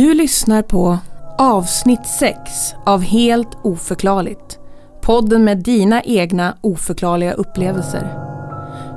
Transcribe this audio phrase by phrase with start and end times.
[0.00, 0.98] Du lyssnar på
[1.38, 2.38] avsnitt 6
[2.86, 4.58] av Helt oförklarligt.
[5.02, 8.18] Podden med dina egna oförklarliga upplevelser.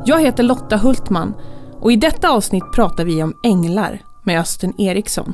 [0.06, 1.34] Jag heter Lotta Hultman
[1.80, 5.34] och i detta avsnitt pratar vi om änglar med Östen Eriksson.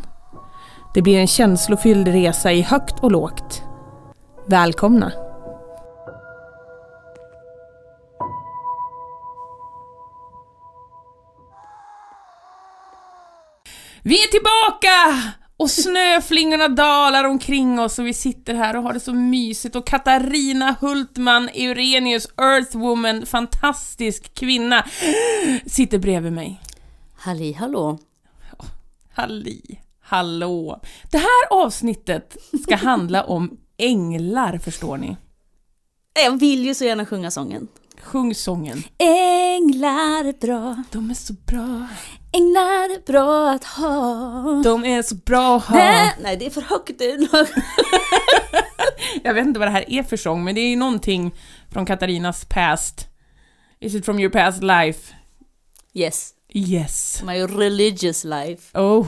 [0.94, 3.64] Det blir en känslofylld resa i högt och lågt.
[4.48, 5.12] Välkomna!
[14.04, 15.34] Vi är tillbaka!
[15.60, 19.88] Och snöflingorna dalar omkring oss och vi sitter här och har det så mysigt och
[19.88, 24.86] Katarina Hultman Eurenius, Earthwoman, fantastisk kvinna,
[25.66, 26.62] sitter bredvid mig.
[27.18, 28.00] Halli hallå.
[29.14, 30.82] Halli, hallå.
[31.12, 35.18] Det här avsnittet ska handla om änglar, förstår ni.
[36.24, 37.68] Jag vill ju så gärna sjunga sången.
[38.02, 38.84] Sjung sången.
[38.98, 41.88] Änglar är bra, De är så bra.
[42.32, 44.62] Änglar är bra att ha.
[44.64, 45.76] De är så bra att ha.
[45.76, 47.02] Nej, nej, det är för högt.
[49.24, 51.32] Jag vet inte vad det här är för sång, men det är ju någonting
[51.72, 53.08] från Katarinas past.
[53.80, 55.14] Is it from your past life?
[55.94, 57.24] Yes, Yes.
[57.24, 58.78] my religious life.
[58.80, 59.08] Oh,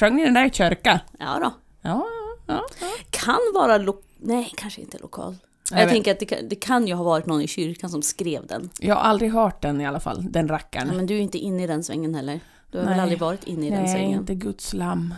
[0.00, 1.00] sjöng ni den där i kyrka?
[1.18, 1.52] Ja då.
[1.82, 2.06] Ja,
[2.46, 2.86] ja, ja.
[3.10, 5.36] Kan vara lo- Nej, kanske inte lokal.
[5.70, 8.02] Jag Jag, tänker att det kan, det kan ju ha varit någon i kyrkan som
[8.02, 8.70] skrev den.
[8.80, 10.96] Jag har aldrig hört den i alla fall, den Ja, rackaren.
[10.96, 12.40] men du är inte inne i den svängen heller.
[12.70, 12.94] Du har Nej.
[12.94, 14.20] väl aldrig varit inne i den Nej, svängen?
[14.20, 15.14] inte Guds lamm.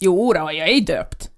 [0.00, 1.30] Jo då, jag är döpt.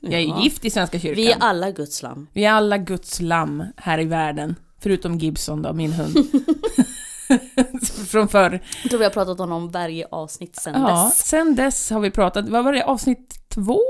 [0.00, 0.42] Jag är Ja.
[0.42, 1.16] gift i Svenska kyrkan.
[1.16, 2.26] Vi är alla Guds lamm.
[2.32, 4.54] Vi är alla Guds lamm här i världen.
[4.82, 6.16] Förutom Gibson då, min hund.
[8.08, 8.60] Från förr.
[8.82, 11.26] Jag tror vi har pratat om honom varje avsnitt sen Ja, dess.
[11.28, 13.80] sen dess har vi pratat, vad var det, avsnitt två?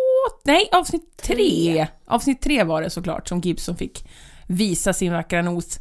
[0.44, 1.36] Nej, avsnitt tre.
[1.36, 1.86] Tre.
[2.06, 4.08] Avsnitt tre var det såklart, som Gibson fick
[4.46, 5.78] visa sin vackra nos.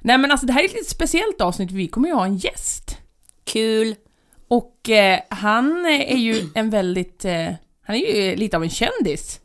[0.00, 2.36] Nej men alltså det här är ett lite speciellt avsnitt, vi kommer ju ha en
[2.36, 2.96] gäst.
[3.44, 3.94] Kul.
[4.50, 7.48] Och eh, han är ju en väldigt, eh,
[7.82, 9.40] han är ju lite av en kändis.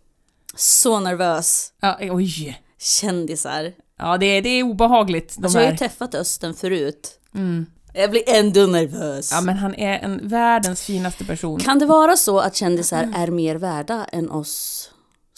[0.55, 1.73] Så nervös.
[1.81, 2.61] Ja, oj.
[2.79, 3.73] Kändisar.
[3.97, 5.73] Ja, det är, det är obehagligt, de Alltså, jag har här.
[5.73, 7.19] ju träffat Östen förut.
[7.35, 7.65] Mm.
[7.93, 9.31] Jag blir ändå nervös.
[9.31, 11.59] Ja, men han är en världens finaste person.
[11.59, 14.89] Kan det vara så att kändisar är mer värda än oss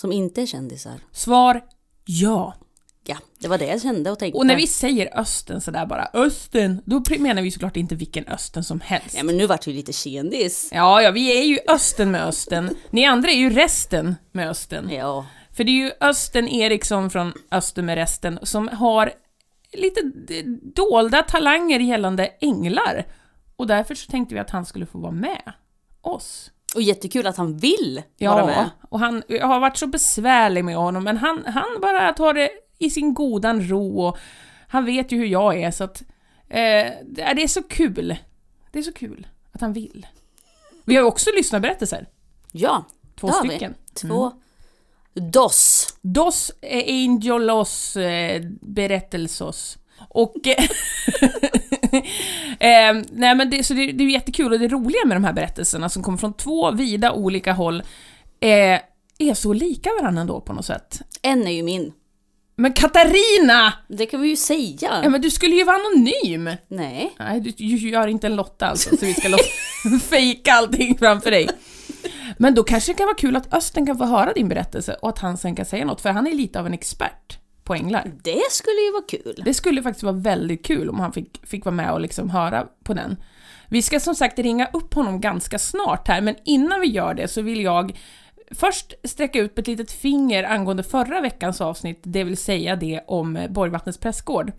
[0.01, 0.99] som inte är kändisar?
[1.11, 1.61] Svar
[2.05, 2.53] ja.
[3.09, 4.37] Ja, det var det jag kände och tänkte.
[4.37, 8.63] Och när vi säger Östen sådär bara, Östen, då menar vi såklart inte vilken Östen
[8.63, 9.15] som helst.
[9.17, 10.69] Ja, men nu vart vi lite kändis.
[10.71, 12.75] Ja, ja, vi är ju Östen med Östen.
[12.89, 14.89] Ni andra är ju resten med Östen.
[14.89, 15.25] Ja.
[15.53, 19.11] För det är ju Östen Eriksson från Östen med resten som har
[19.73, 20.01] lite
[20.75, 23.05] dolda talanger gällande änglar.
[23.55, 25.53] Och därför så tänkte vi att han skulle få vara med
[26.01, 26.51] oss.
[26.75, 28.69] Och jättekul att han vill Ja, vara med.
[28.89, 32.49] och han, jag har varit så besvärlig med honom, men han, han bara tar det
[32.79, 34.17] i sin godan ro och
[34.67, 36.01] han vet ju hur jag är så att
[36.49, 38.15] eh, det är så kul.
[38.71, 40.07] Det är så kul att han vill.
[40.85, 42.07] Vi har ju också lyssnarberättelser,
[42.51, 42.85] Ja,
[43.19, 43.49] två har vi.
[43.49, 43.73] stycken.
[43.93, 44.31] två.
[45.13, 45.87] Dos.
[46.01, 49.77] Dos eh, Angelos eh, berättelsos.
[50.09, 50.35] Och...
[52.59, 55.33] eh, nej men det, så det, det är jättekul och det roliga med de här
[55.33, 57.83] berättelserna som kommer från två vida olika håll
[58.39, 58.79] eh,
[59.17, 61.01] är så lika varandra då på något sätt.
[61.21, 61.93] En är ju min.
[62.59, 63.73] Men Katarina!
[63.87, 65.01] Det kan vi ju säga.
[65.03, 66.49] Ja men du skulle ju vara anonym!
[66.67, 67.15] Nej.
[67.19, 69.37] Nej, du, du gör inte en Lotta alltså, så vi ska
[70.09, 71.49] fejka allting framför dig.
[72.37, 75.09] Men då kanske det kan vara kul att Östen kan få höra din berättelse och
[75.09, 78.11] att han sen kan säga något, för han är lite av en expert på änglar.
[78.23, 79.43] Det skulle ju vara kul.
[79.45, 82.67] Det skulle faktiskt vara väldigt kul om han fick, fick vara med och liksom höra
[82.83, 83.15] på den.
[83.69, 87.27] Vi ska som sagt ringa upp honom ganska snart här, men innan vi gör det
[87.27, 87.99] så vill jag
[88.51, 93.47] först sträcka ut ett litet finger angående förra veckans avsnitt, det vill säga det om
[93.49, 94.51] Borgvattnets prästgård.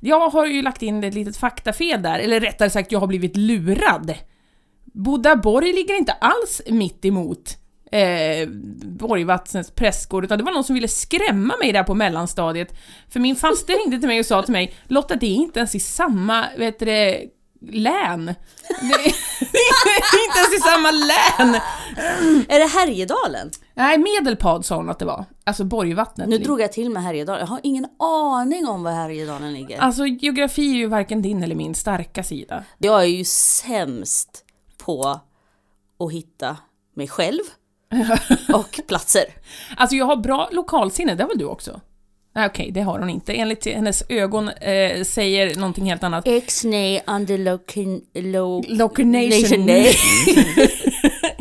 [0.00, 3.36] Jag har ju lagt in ett litet faktafel där, eller rättare sagt, jag har blivit
[3.36, 4.14] lurad.
[4.84, 7.56] Bodaborg ligger inte alls mitt emot
[7.92, 8.48] eh,
[8.82, 12.74] Borgvattnets prästgård, utan det var någon som ville skrämma mig där på mellanstadiet.
[13.10, 15.74] För min faster ringde till mig och sa till mig, Lotta det är inte ens
[15.74, 16.86] i samma, vet du
[17.60, 18.26] län.
[18.80, 19.14] Det är,
[19.52, 21.60] det är inte ens i samma län!
[22.48, 23.50] Är det Härjedalen?
[23.74, 25.24] Nej, Medelpad sa hon att det var.
[25.44, 26.28] Alltså Borgvattnet.
[26.28, 27.40] Nu drog jag till med Härjedalen.
[27.40, 29.78] Jag har ingen aning om var Härjedalen ligger.
[29.78, 32.64] Alltså geografi är ju varken din eller min starka sida.
[32.78, 34.44] Jag är ju sämst
[34.84, 35.20] på
[35.98, 36.56] att hitta
[36.94, 37.42] mig själv
[38.54, 39.24] och platser.
[39.76, 41.80] Alltså jag har bra lokalsinne, det har väl du också?
[42.36, 43.32] Okej, det har hon inte.
[43.32, 46.28] Enligt hennes ögon eh, säger någonting helt annat.
[46.28, 48.00] X-nay under locan...
[48.14, 48.62] Lo...
[48.68, 49.66] Locination.
[49.66, 49.94] Nej.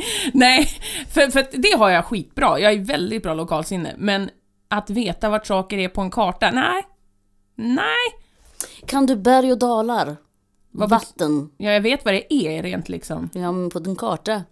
[0.34, 0.70] Nej,
[1.14, 2.60] för, för att det har jag skitbra.
[2.60, 3.96] Jag är väldigt bra lokalsinne.
[3.98, 4.30] Men
[4.68, 6.84] att veta vart saker är på en karta, nej.
[7.56, 7.96] Nej.
[8.86, 10.16] Kan du berg och dalar?
[10.72, 11.50] Vad- Vatten?
[11.58, 13.30] Ja, jag vet vad det är rent liksom.
[13.34, 14.44] Ja, men på din karta.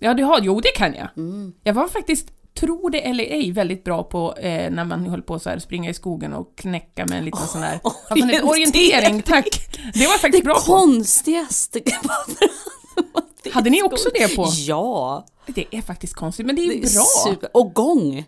[0.00, 1.08] Ja, du har, jo det kan jag.
[1.16, 1.52] Mm.
[1.64, 2.28] Jag var faktiskt,
[2.60, 5.90] tro det eller ej, väldigt bra på eh, när man höll på så här, springa
[5.90, 7.80] i skogen och knäcka med en liten sån där...
[7.84, 9.48] Alltså, en liten orientering, tack!
[9.94, 10.60] Det var jag faktiskt bra på.
[10.60, 11.80] Konstigaste.
[13.52, 14.48] Hade ni också det på?
[14.66, 15.26] Ja.
[15.46, 17.32] Det är faktiskt konstigt, men det är Det är bra.
[17.32, 17.48] Super.
[17.54, 18.24] Och gång.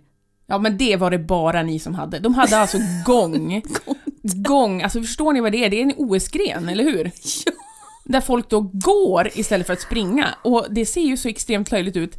[0.46, 2.18] Ja, men det var det bara ni som hade.
[2.18, 3.62] De hade alltså gång.
[4.22, 5.70] gång, alltså förstår ni vad det är?
[5.70, 7.10] Det är en OS-gren, eller hur?
[7.46, 7.52] Ja.
[8.12, 10.28] Där folk då går istället för att springa.
[10.44, 12.18] Och det ser ju så extremt löjligt ut.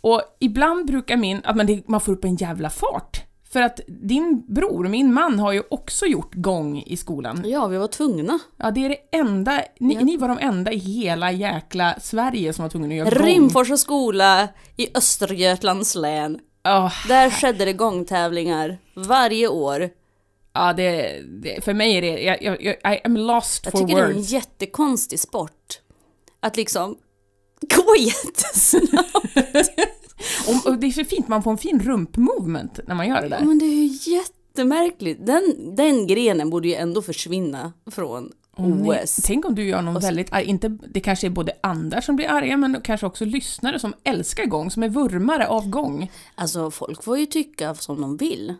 [0.00, 3.22] Och ibland brukar min, att man, det, man får upp en jävla fart.
[3.52, 7.42] För att din bror, min man, har ju också gjort gång i skolan.
[7.46, 8.38] ja, vi var tvungna.
[8.56, 10.00] Ja, det är det enda, ni, Ja.
[10.00, 13.26] ni var de enda i hela jäkla Sverige som var tvungna att göra gång.
[13.26, 16.38] Rimforsa skola i Östergötlands län.
[16.62, 19.90] Ja, Där skedde det gångtävlingar varje år.
[20.52, 23.78] ja det, det, för mig är det, jag, jag, jag I am lost Jag for
[23.78, 24.30] tycker det är en words.
[24.30, 25.80] jättekonstig sport.
[26.40, 26.96] Att liksom
[27.60, 29.70] gå jättesnabbt.
[30.66, 33.44] Och, det är så fint, man får en fin rumpmovement när man gör det där.
[33.44, 35.26] Men det är ju jättemärkligt.
[35.26, 39.20] Den, den grenen borde ju ändå försvinna från Nej, OS.
[39.24, 42.30] Tänk om du gör någon väldigt arg, inte, det kanske är både andra som blir
[42.30, 46.10] arga men kanske också lyssnare som älskar gång, som är vurmare av gång.
[46.34, 48.54] Alltså folk får ju tycka som de vill.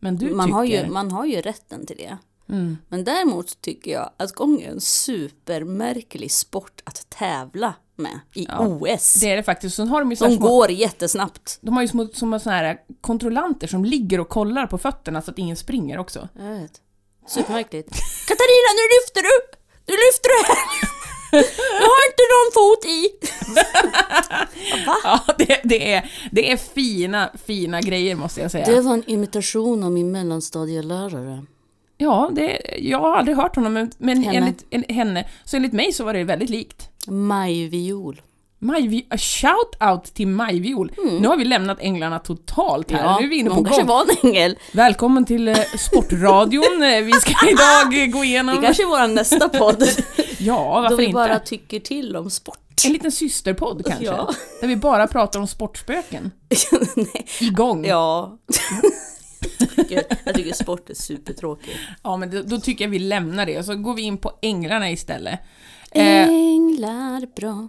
[0.00, 0.54] Men du Man tycker...
[0.54, 2.18] har, ju, man har ju rätten till det.
[2.48, 2.76] Mm.
[2.88, 9.14] Men däremot tycker jag att gång är en supermärklig sport att tävla med i OS.
[9.20, 9.76] Det är det faktiskt.
[9.76, 11.58] Sen har de ju De små, går jättesnabbt.
[11.60, 15.30] de har ju små, små såna här kontrollanter som ligger och kollar på fötterna så
[15.30, 16.28] att ingen springer också.
[16.38, 16.80] Jag vet.
[17.26, 17.88] Supermärkligt.
[18.28, 19.56] Katarina, nu lyfter du!
[19.86, 20.88] Nu lyfter du här!
[21.80, 23.10] Jag har inte någon fot i!
[24.86, 24.96] Va?
[25.04, 28.66] Ja, det, det, är, det är fina, fina grejer måste jag säga.
[28.66, 31.44] Det var en imitation av min mellanstadielärare.
[31.96, 34.38] Ja, det, jag har aldrig hört honom, men, men Henne.
[34.38, 36.88] Enligt, en, henne, så enligt mig så var det väldigt likt.
[37.06, 38.22] Majviol.
[38.58, 40.92] Majvi, a shout out till Majviol.
[41.20, 42.98] Nu har vi lämnat änglarna totalt här.
[42.98, 43.10] Mm.
[43.10, 44.58] Ja, nu är vi inne på kanske var en ängel.
[44.72, 46.82] Välkommen till eh, Sportradion.
[46.82, 48.62] Eh, vi ska idag gå Det igenom...
[48.62, 49.82] kanske är vår nästa podd.
[50.38, 51.14] Ja, Då varför vi inte?
[51.14, 52.58] bara tycker till om sport.
[52.86, 54.04] En liten systerpodd kanske?
[54.04, 54.34] Ja.
[54.60, 56.30] Där vi bara pratar om sportspöken.
[57.40, 57.84] Igång.
[57.86, 58.38] Ja.
[59.58, 61.76] jag, tycker, jag tycker sport är supertråkigt.
[62.02, 64.32] Ja, men då, då tycker jag vi lämnar det och så går vi in på
[64.42, 65.40] änglarna istället.
[65.94, 67.68] Eh, Änglar bra.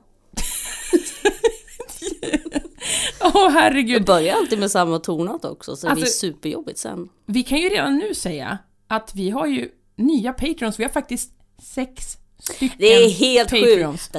[3.21, 3.95] Åh herregud.
[3.95, 7.09] Jag börjar alltid med samma tonart också så det blir Alltså- superjobbigt sen.
[7.25, 8.57] Vi kan ju redan nu säga
[8.87, 10.79] att vi har ju nya Patreons.
[10.79, 11.31] Vi har faktiskt
[11.73, 14.01] sex stycken Det är helt Patreons.
[14.01, 14.15] sjukt.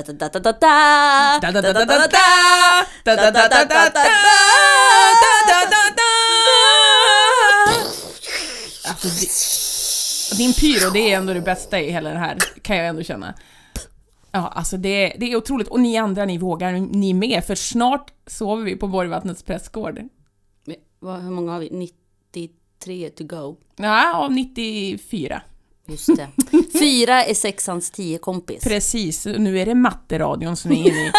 [8.88, 13.02] Alltså, din pyro, det är ändå det bästa i hela det här, kan jag ändå
[13.02, 13.34] känna.
[14.36, 15.68] Ja, alltså det, det är otroligt.
[15.68, 20.00] Och ni andra, ni vågar, ni med, för snart sover vi på Borgvattnets prästgård.
[20.98, 21.70] Vad- Hur många har vi?
[21.70, 23.56] 93 to go.
[23.76, 25.42] Ja, av 94.
[25.88, 26.28] Just det.
[26.80, 28.64] Fyra är sexans tio kompis.
[28.64, 31.12] Precis, nu är det matteradion som är inne i.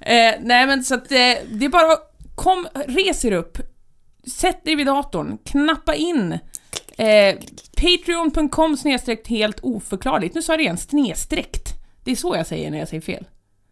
[0.00, 1.16] eh, nej men så att eh,
[1.50, 1.96] det är bara
[2.34, 3.58] kom, res er upp,
[4.32, 6.32] sätt dig vid datorn, knappa in
[6.96, 7.34] eh,
[7.76, 10.34] Patreon.com snedstreckt helt oförklarligt.
[10.34, 11.71] Nu sa jag det igen, snedstreckt.
[12.04, 13.24] Det är så jag säger när jag säger fel.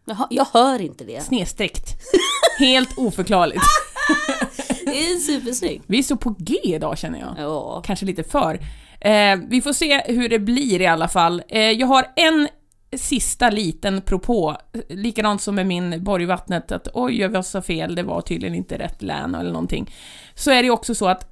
[0.04, 1.20] Jaha, jag hör inte det.
[1.20, 1.96] Snedstreckt.
[2.58, 3.62] Helt oförklarligt.
[4.84, 5.84] Det är supersnyggt.
[5.86, 7.34] Vi är så på G idag känner jag.
[7.38, 7.82] Ja.
[7.84, 8.54] kanske lite för.
[9.00, 11.42] Eh, vi får se hur det blir i alla fall.
[11.48, 12.48] Eh, jag har en
[12.96, 14.56] sista liten propå,
[14.88, 19.02] likadant som med min Borgvattnet, att oj, jag sa fel, det var tydligen inte rätt
[19.02, 19.90] län eller någonting.
[20.34, 21.30] Så är det också så att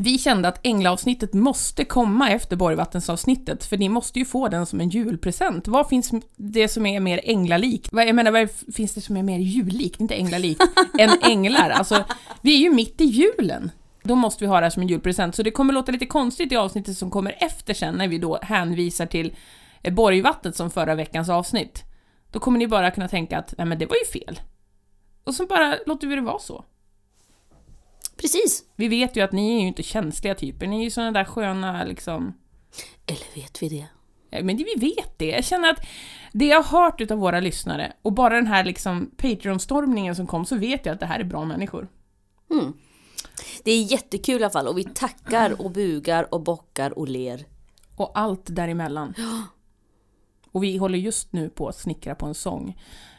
[0.00, 4.80] vi kände att änglaavsnittet måste komma efter Borgvattensavsnittet, för ni måste ju få den som
[4.80, 5.68] en julpresent.
[5.68, 7.88] Vad finns det som är mer änglalikt?
[7.92, 10.62] Vad, jag menar, vad finns det som är mer jullikt, inte änglalikt,
[10.98, 11.70] än änglar?
[11.70, 12.04] Alltså,
[12.42, 13.70] vi är ju mitt i julen.
[14.02, 16.52] Då måste vi ha det här som en julpresent, så det kommer låta lite konstigt
[16.52, 19.34] i avsnittet som kommer efter sen, när vi då hänvisar till
[19.82, 21.84] eh, Borgvattnet som förra veckans avsnitt.
[22.30, 24.40] Då kommer ni bara kunna tänka att, nej men det var ju fel.
[25.24, 26.64] Och så bara låter vi det vara så.
[28.20, 28.64] Precis.
[28.76, 31.24] Vi vet ju att ni är ju inte känsliga typer, ni är ju såna där
[31.24, 32.34] sköna liksom...
[33.06, 33.86] Eller vet vi det?
[34.42, 35.26] Men det, vi vet det.
[35.26, 35.86] Jag känner att
[36.32, 40.44] det jag har hört utav våra lyssnare, och bara den här liksom Patreon-stormningen som kom,
[40.44, 41.88] så vet jag att det här är bra människor.
[42.50, 42.72] Mm.
[43.64, 47.44] Det är jättekul i alla fall och vi tackar och bugar och bockar och ler.
[47.96, 49.14] Och allt däremellan.
[50.52, 52.68] Och vi håller just nu på att snickra på en sång.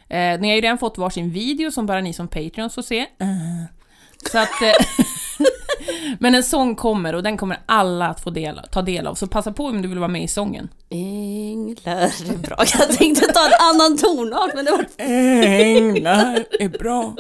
[0.10, 3.00] Eh, ni har ju redan fått varsin video som bara ni som Patreons får se.
[3.00, 3.81] Eh.
[4.32, 4.62] Så att...
[4.62, 4.74] Eh,
[6.20, 9.16] Men en sång kommer och den kommer alla att få del, ta del av.
[9.16, 10.70] Så passa på om du vill vara med i sången.
[10.90, 12.58] Änglar är bra.
[12.58, 14.86] Jag tänkte ta en annan tonart men det var...
[14.98, 17.16] Änglar är bra.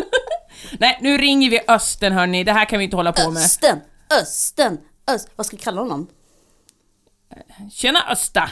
[0.78, 2.44] Nej, nu ringer vi Östen hörni.
[2.44, 3.42] Det här kan vi inte hålla på med.
[3.42, 3.80] Östen!
[4.20, 4.78] Östen!
[5.08, 5.28] Öst.
[5.36, 6.06] Vad ska vi kalla honom?
[7.72, 8.50] Tjena Östa!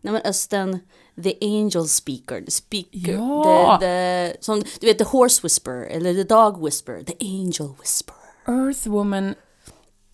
[0.00, 0.80] Nej men Östen,
[1.22, 2.40] the angel speaker.
[2.40, 3.12] The speaker.
[3.12, 3.78] Ja.
[3.80, 7.02] The, the, som, du vet the horse whisperer eller the dog whisperer.
[7.02, 8.18] The angel whisperer.
[8.46, 9.34] Earthwoman,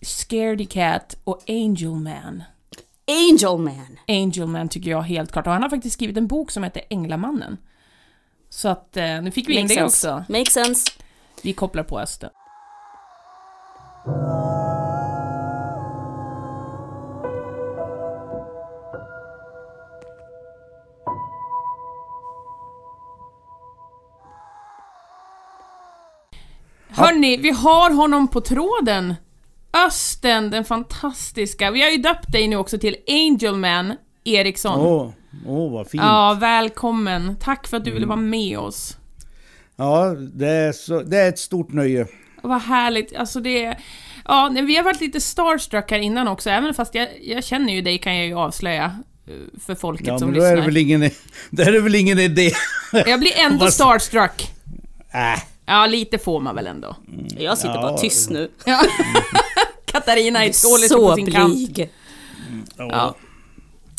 [0.01, 2.43] Scaredy Cat och Angel Man.
[3.07, 3.99] Angel man!
[4.07, 5.47] Angel Man tycker jag helt klart.
[5.47, 7.57] Och han har faktiskt skrivit en bok som heter Änglamannen.
[8.49, 10.13] Så att eh, nu fick vi in Makes det sense.
[10.13, 10.31] också.
[10.31, 10.91] Makes sense.
[11.43, 12.29] Vi kopplar på Östen.
[27.05, 29.15] Hörni, vi har honom på tråden.
[29.87, 31.71] Östen, den fantastiska.
[31.71, 33.93] Vi har ju döpt dig nu också till Angel Man
[34.23, 34.79] Eriksson.
[34.79, 35.09] Åh,
[35.47, 36.03] åh vad fint.
[36.03, 37.35] Ja, välkommen.
[37.39, 38.97] Tack för att du ville vara med oss.
[39.75, 42.07] Ja, det är, så, det är ett stort nöje.
[42.41, 43.15] Vad härligt.
[43.15, 43.77] Alltså det...
[44.25, 47.73] Ja, nej, vi har varit lite starstruck här innan också, även fast jag, jag känner
[47.73, 48.85] ju dig kan jag ju avslöja
[49.27, 50.65] eh, för folket Ja, som men då är det lyssnar.
[50.65, 50.99] väl ingen,
[51.49, 52.51] det är det väl ingen idé.
[52.91, 54.51] Jag blir ändå starstruck.
[55.13, 55.39] Äh,
[55.71, 56.95] Ja, lite får man väl ändå.
[57.37, 57.81] Jag sitter Ja.
[57.81, 58.51] bara tyst nu.
[58.65, 58.81] Ja.
[59.85, 61.53] Katarina är så lite på sin kant.
[61.53, 61.89] blyg.
[62.77, 62.87] ja.
[62.91, 63.15] Ja.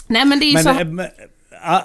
[0.07, 1.09] Nej men det är ju Men så eh,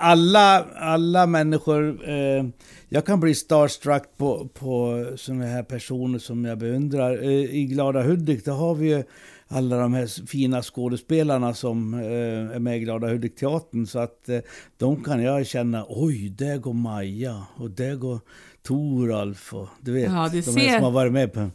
[0.04, 2.10] alla, alla människor...
[2.10, 2.46] Eh,
[2.90, 7.24] jag kan bli starstruck på, på sådana här personer som jag beundrar.
[7.24, 9.04] Eh, I Glada Hudik där har vi ju
[9.48, 13.88] alla de här fina skådespelarna som eh, är med i Glada Hudik-teatern.
[13.88, 14.40] Så att eh,
[14.78, 18.20] de kan jag känna, oj, där går Maja och där går
[18.68, 20.74] Toralf och du vet, Ja, du de ser.
[20.76, 21.50] som har varit med på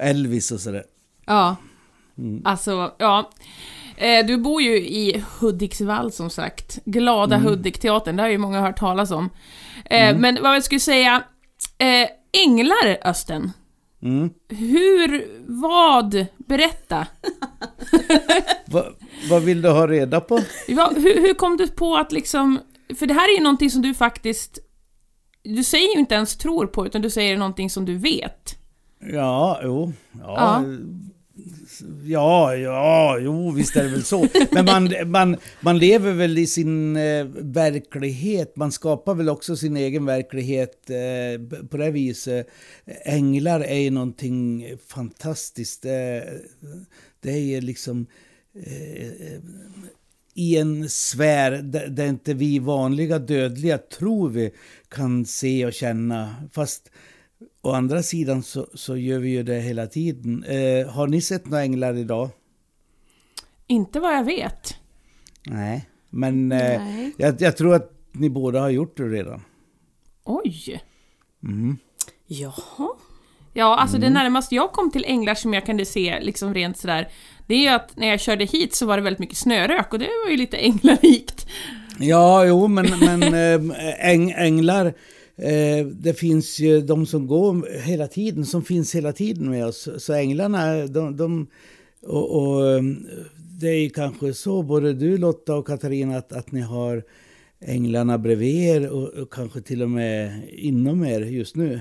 [0.00, 0.84] Elvis och sådär.
[1.26, 1.56] Ja.
[2.18, 2.42] Mm.
[2.44, 3.30] Alltså, ja.
[3.96, 6.78] Eh, Du bor ju i Hudiksvall som sagt.
[6.84, 7.48] Glada Mm.
[7.48, 9.30] Hudik-teatern, det har ju många hört talas om.
[9.84, 11.22] Eh, Men vad jag skulle säga,
[11.78, 12.08] eh,
[12.46, 13.52] Änglar, Östen.
[14.02, 14.30] Mm.
[14.48, 17.06] Hur, vad, berätta.
[18.66, 18.84] Va,
[19.30, 20.40] vad vill du ha reda på?
[20.68, 22.58] Va, hur, hur kom du på att liksom,
[22.98, 24.58] för det här är ju någonting som du faktiskt,
[25.42, 28.58] du säger ju inte ens tror på, utan du säger någonting som du vet.
[29.12, 29.92] Ja, jo.
[30.20, 30.64] Ja, Ja.
[32.04, 34.26] ja, ja, jo, visst är det väl så.
[34.50, 38.56] Men man, man, man lever väl i sin eh, verklighet.
[38.56, 42.48] Man skapar väl också sin egen verklighet eh, på det viset.
[43.04, 45.84] Änglar är ju någonting fantastiskt.
[45.84, 45.90] Eh,
[47.20, 48.06] det är ju liksom
[48.54, 49.40] eh,
[50.38, 54.50] i en sfär där, där inte vi vanliga dödliga tror vi
[54.88, 56.34] kan se och känna.
[56.52, 56.90] Fast
[57.62, 60.44] å andra sidan så, så gör vi ju det hela tiden.
[60.44, 62.30] Eh, har ni sett några änglar idag?
[63.66, 64.74] Inte vad jag vet.
[65.46, 65.88] Nej.
[66.10, 67.12] Men eh, Nej.
[67.16, 69.42] jag, jag tror att ni båda har gjort det redan.
[70.24, 70.82] Oj.
[71.42, 71.76] Mm.
[72.26, 72.88] Jaha.
[73.58, 77.08] Ja, alltså det närmaste jag kom till änglar som jag kunde se liksom rent sådär,
[77.46, 79.98] det är ju att när jag körde hit så var det väldigt mycket snörök och
[79.98, 81.46] det var ju lite änglarikt.
[82.00, 83.22] Ja, jo, men, men
[83.70, 84.86] eh, äng, änglar,
[85.36, 89.88] eh, det finns ju de som går hela tiden, som finns hela tiden med oss.
[89.98, 91.16] Så änglarna, de...
[91.16, 91.46] de
[92.02, 92.82] och, och eh,
[93.60, 97.02] det är ju kanske så, både du Lotta och Katarina, att, att ni har
[97.60, 101.80] änglarna bredvid er och, och kanske till och med inom er just nu.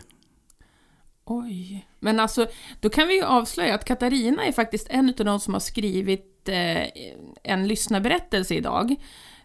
[1.27, 1.87] Oj.
[1.99, 2.47] Men alltså,
[2.79, 6.49] då kan vi ju avslöja att Katarina är faktiskt en av de som har skrivit
[6.49, 6.87] eh,
[7.43, 8.95] en lyssnarberättelse idag.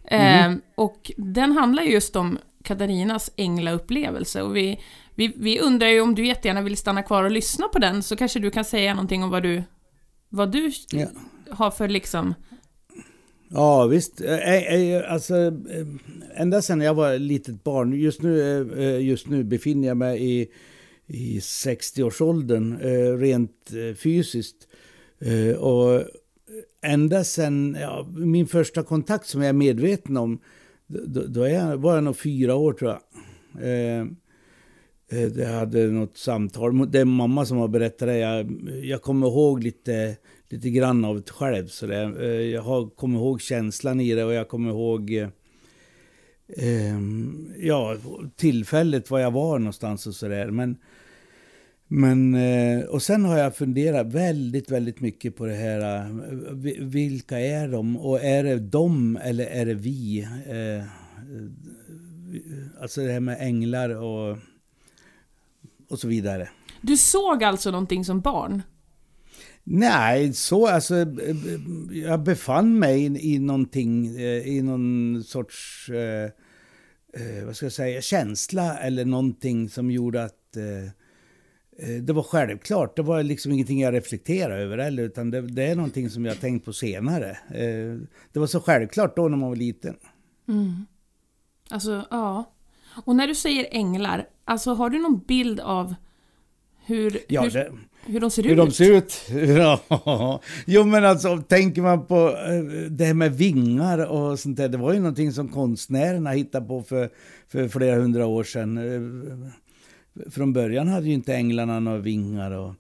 [0.05, 4.43] Eh, och den handlar ju just om Katarinas änglaupplevelse.
[4.43, 4.81] Och vi,
[5.15, 8.17] vi, vi undrar ju om du jättegärna vill stanna kvar och lyssna på den, så
[8.17, 9.63] kanske du kan säga någonting om vad du,
[10.29, 11.07] vad du Ja.
[11.51, 12.35] har för liksom...
[13.55, 14.21] Ja, visst.
[14.21, 15.87] Eh, eh, Alltså, eh,
[16.37, 18.39] ända sedan jag var litet barn, just nu,
[19.03, 20.49] just nu befinner jag mig i,
[21.07, 24.69] i 60-årsåldern eh, rent eh, fysiskt.
[25.19, 26.05] Eh, och
[26.83, 30.39] ända sen ja, min första kontakt som jag är medveten om,
[30.87, 33.01] då, då jag, var jag nog fyra år tror jag.
[35.37, 38.19] Jag hade något samtal, det är mamma som har berättat det.
[38.19, 40.17] Jag, jag kommer ihåg lite,
[40.49, 41.67] lite grann av det själv.
[41.67, 42.03] Så det,
[42.45, 45.11] jag har, kommer ihåg känslan i det och jag kommer ihåg
[46.49, 46.99] eh,
[47.59, 47.97] ja,
[48.37, 50.51] tillfället var jag var någonstans och sådär.
[50.51, 50.77] Men,
[52.01, 56.01] men, eh, och sen har jag funderat väldigt, väldigt mycket på det här.
[56.01, 57.97] eh, vi- Vilka är de?
[57.97, 60.21] Och är det de eller är det vi?
[60.47, 60.85] Eh,
[62.81, 64.39] Alltså det här med änglar och,
[65.89, 66.49] och så vidare.
[66.81, 68.63] Du såg alltså någonting som barn?
[69.65, 70.95] Nej, så alltså.
[71.93, 74.07] Jag befann mig i, i någonting,
[74.45, 76.31] i någon sorts, eh,
[77.47, 80.91] vad ska jag säga, känsla eller någonting som gjorde att eh,
[82.03, 82.97] det var självklart.
[82.97, 86.41] Det var liksom ingenting jag reflekterade över heller, utan det, det är någonting som jag
[86.41, 87.31] tänkt på senare.
[87.31, 87.99] Eh,
[88.33, 89.97] det var så självklart då när man var liten.
[91.71, 92.51] Alltså, ja.
[93.05, 95.95] Och när du säger änglar, alltså har du någon bild av
[96.87, 97.73] hur, Ja, hur, det,
[98.07, 98.57] hur de ser Hur ut?
[98.57, 99.23] de ser ut?
[99.59, 100.41] Ja.
[100.67, 104.69] Jo men alltså tänker man på eh, det här med vingar och sånt där.
[104.69, 107.11] Det var ju någonting som konstnärerna hittade på för,
[107.49, 108.79] för flera hundra år sedan.
[110.31, 112.75] Från början hade ju inte änglarna några vingar och,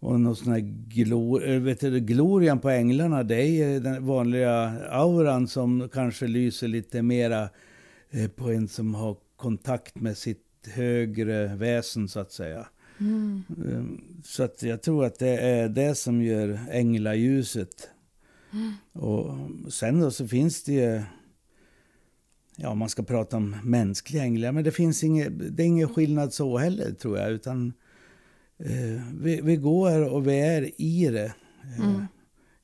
[0.00, 4.72] och någon sån här glor, eh, vet du, glorian på änglarna det är den vanliga
[4.90, 7.48] auran som kanske lyser lite mera
[8.10, 12.66] eh, på en som har kontakt med sitt högre väsen så att säga.
[12.98, 17.88] Um, Så att jag tror att det är det som gör änglaljuset.
[18.92, 19.34] Och
[19.72, 21.02] sen då så finns det ju,
[22.56, 26.32] ja man ska prata om mänskliga änglar, men det finns inget, det är ingen skillnad
[26.32, 27.72] så heller tror jag, utan
[28.58, 31.34] eh, vi, vi går och vi är i det
[31.78, 32.04] eh,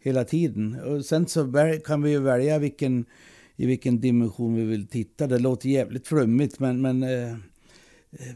[0.00, 0.80] hela tiden.
[0.80, 1.52] Och sen så
[1.87, 3.04] kan vi ju välja vilken,
[3.57, 5.26] i vilken dimension vi vill titta.
[5.26, 8.35] Det låter jävligt flummigt, men, men eh, eh,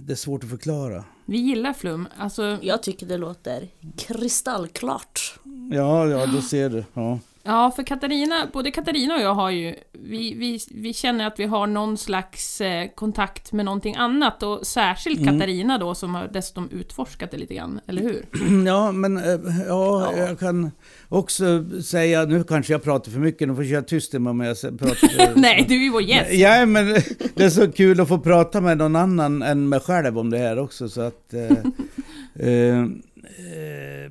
[0.00, 1.04] det är svårt att förklara.
[1.26, 2.08] Vi gillar flum.
[2.16, 5.40] Alltså, Jag tycker det låter kristallklart.
[5.72, 6.84] Ja, ja, då ser du.
[6.94, 7.18] Ja.
[7.44, 11.44] Ja, för Katarina, både Katarina och jag har ju, vi, vi, vi känner att vi
[11.44, 15.38] har någon slags eh, kontakt med någonting annat och särskilt Mm.
[15.38, 18.24] Katarina då som har dessutom utforskat det lite grann, eller hur?
[18.66, 20.70] Ja, men eh, ja, jag kan
[21.08, 24.60] också säga, nu kanske jag pratar för mycket, nu får jag köra tyst om jag
[24.78, 25.32] pratar.
[25.40, 26.32] Nej, du är ju vår gäst!
[26.32, 26.86] Ja, men
[27.34, 30.38] det är så kul att få prata med någon annan än mig själv om det
[30.38, 31.34] här också, så att...
[31.34, 31.40] Eh,
[32.48, 34.10] eh, eh,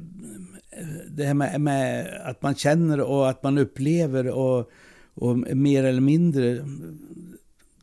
[1.09, 4.71] det här med, med att man känner och att man upplever och,
[5.13, 6.65] och mer eller mindre...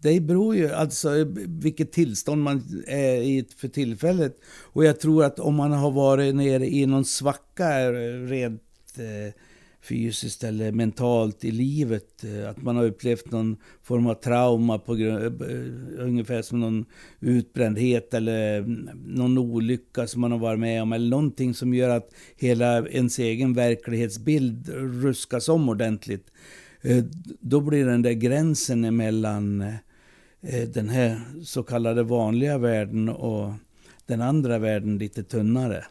[0.02, 1.10] Det beror ju alltså
[1.47, 4.41] vilket tillstånd man är i för tillfället.
[4.60, 8.63] Och jag tror att om man har varit nere i någon svacka rent
[8.99, 9.34] eh,
[9.82, 12.25] fysiskt eller mentalt i livet.
[12.25, 16.84] eh, Att man har upplevt någon form av trauma på grund, eh, ungefär som någon
[17.21, 20.93] utbrändhet eller mm, någon olycka som man har varit med om.
[20.93, 24.69] Eller någonting som gör att hela ens egen verklighetsbild
[25.02, 26.30] ruskas om ordentligt.
[26.82, 27.04] Eh,
[27.40, 29.60] Då blir den där gränsen mellan
[30.40, 33.52] eh, den här så kallade vanliga världen och
[34.06, 35.84] den andra världen lite tunnare.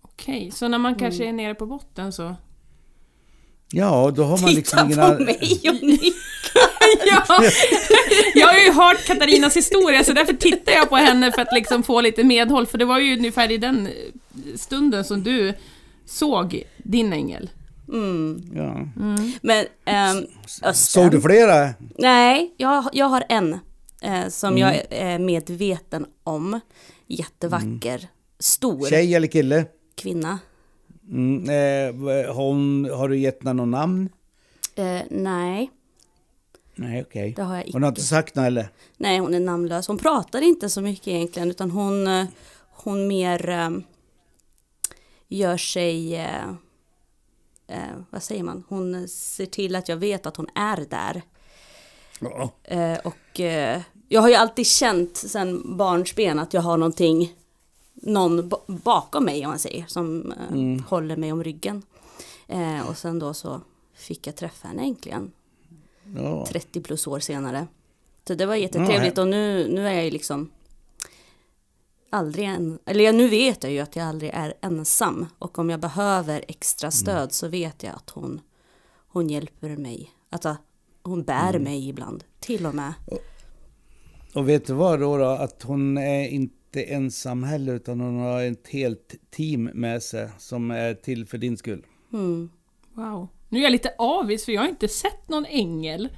[0.00, 2.34] Okej, så när man kanske är nere på botten så...
[3.72, 4.98] Ja, då har man liksom Titta ingen...
[4.98, 6.14] på all- mig och Nick.
[7.06, 7.42] ja,
[8.34, 11.82] jag har ju hört Katarinas historia så därför tittar jag på henne för att liksom
[11.82, 13.92] få lite medhåll för det var ju ungefär i den eh,
[14.56, 15.54] stunden som du
[16.06, 17.50] såg din ängel.
[17.88, 18.42] Mm.
[18.54, 18.88] Ja.
[19.42, 20.26] Men ähm,
[20.62, 20.74] Östen.
[20.74, 21.68] Såg du flera?
[21.98, 23.58] Nej, jag, jag har en
[24.02, 24.86] eh, som jag Mm.
[24.90, 26.60] är medveten om.
[27.06, 29.64] Jättevacker, stor Tjej eller kille?
[29.96, 30.38] kvinna.
[31.10, 34.08] Mm, eh, hon, har du gett henne något namn?
[34.74, 35.70] Eh, nej,
[36.74, 37.32] Nej, okej.
[37.36, 38.00] det har jag Hon har inte.
[38.00, 38.68] sagt något eller?
[38.96, 39.88] Nej, hon är namnlös.
[39.88, 42.24] Hon pratar inte så mycket egentligen, utan hon, eh,
[42.70, 43.70] hon mer eh,
[45.28, 46.14] gör sig...
[46.16, 46.48] Eh,
[47.68, 48.64] eh, vad säger man?
[48.68, 51.22] Hon ser till att jag vet att hon är där.
[52.20, 52.50] Ja.
[52.64, 57.34] Eh, och eh, jag har ju alltid känt sedan barnsben att jag har någonting,
[58.00, 61.82] någon ba- bakom mig om man säger, som eh, håller mig om ryggen.
[62.48, 63.60] Eh, och sen då så
[63.94, 65.32] fick jag träffa henne äntligen,
[66.16, 66.46] Ja.
[66.46, 67.66] 30 plus år senare.
[68.28, 70.50] Så det var jättetrevligt och nu, nu är jag ju liksom
[72.10, 75.26] aldrig en, eller ja, nu vet jag ju att jag aldrig är ensam.
[75.38, 78.40] Och om jag behöver extra stöd så vet jag att hon,
[79.08, 80.10] hon hjälper mig.
[80.30, 80.46] Att
[81.02, 82.92] hon bär mig ibland, till och med.
[84.34, 85.24] Och vet du vad då, då?
[85.24, 90.70] Att hon är inte ensam heller, utan hon har ett helt team med sig som
[90.70, 91.86] är till för din skull.
[92.12, 92.50] Mm.
[92.94, 93.28] Wow.
[93.48, 96.08] Nu är jag lite avis för jag har inte sett någon ängel.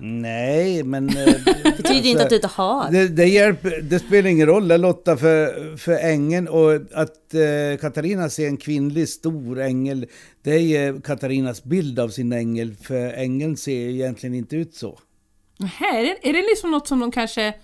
[0.00, 1.08] Nej, men...
[1.08, 1.14] eh,
[1.64, 2.90] Det betyder inte att du inte har.
[2.90, 8.30] Det, det, hjälper, det spelar ingen roll Lotta för, för ängeln och att eh, Katarina
[8.30, 10.06] ser en kvinnlig stor ängel.
[10.42, 14.98] Det är Katarinas bild av sin ängel, för ängeln ser egentligen inte ut så.
[15.58, 17.54] Nähä, är det, är det liksom något som de kanske...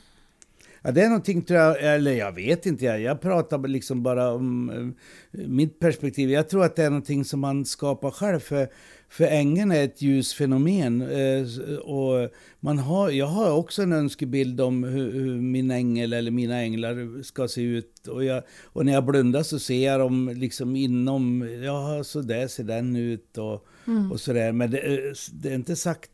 [0.82, 4.32] Ja, det är någonting tror jag, eller jag vet inte, jag, jag pratar liksom bara
[4.32, 6.30] om eh, mitt perspektiv.
[6.30, 8.68] Jag tror att det är någonting som man skapar själv för,
[9.08, 11.02] för ängeln är ett ljusfenomen.
[11.02, 16.30] Eh, och man har, jag har också en önskebild om hur, hur min ängel eller
[16.30, 18.06] mina änglar ska se ut.
[18.08, 22.48] Och, jag, och när jag blundar så ser jag dem liksom inom, ja så där
[22.48, 24.12] ser den ut och, mm.
[24.12, 24.52] och sådär.
[24.52, 26.10] Men det, det är inte sagt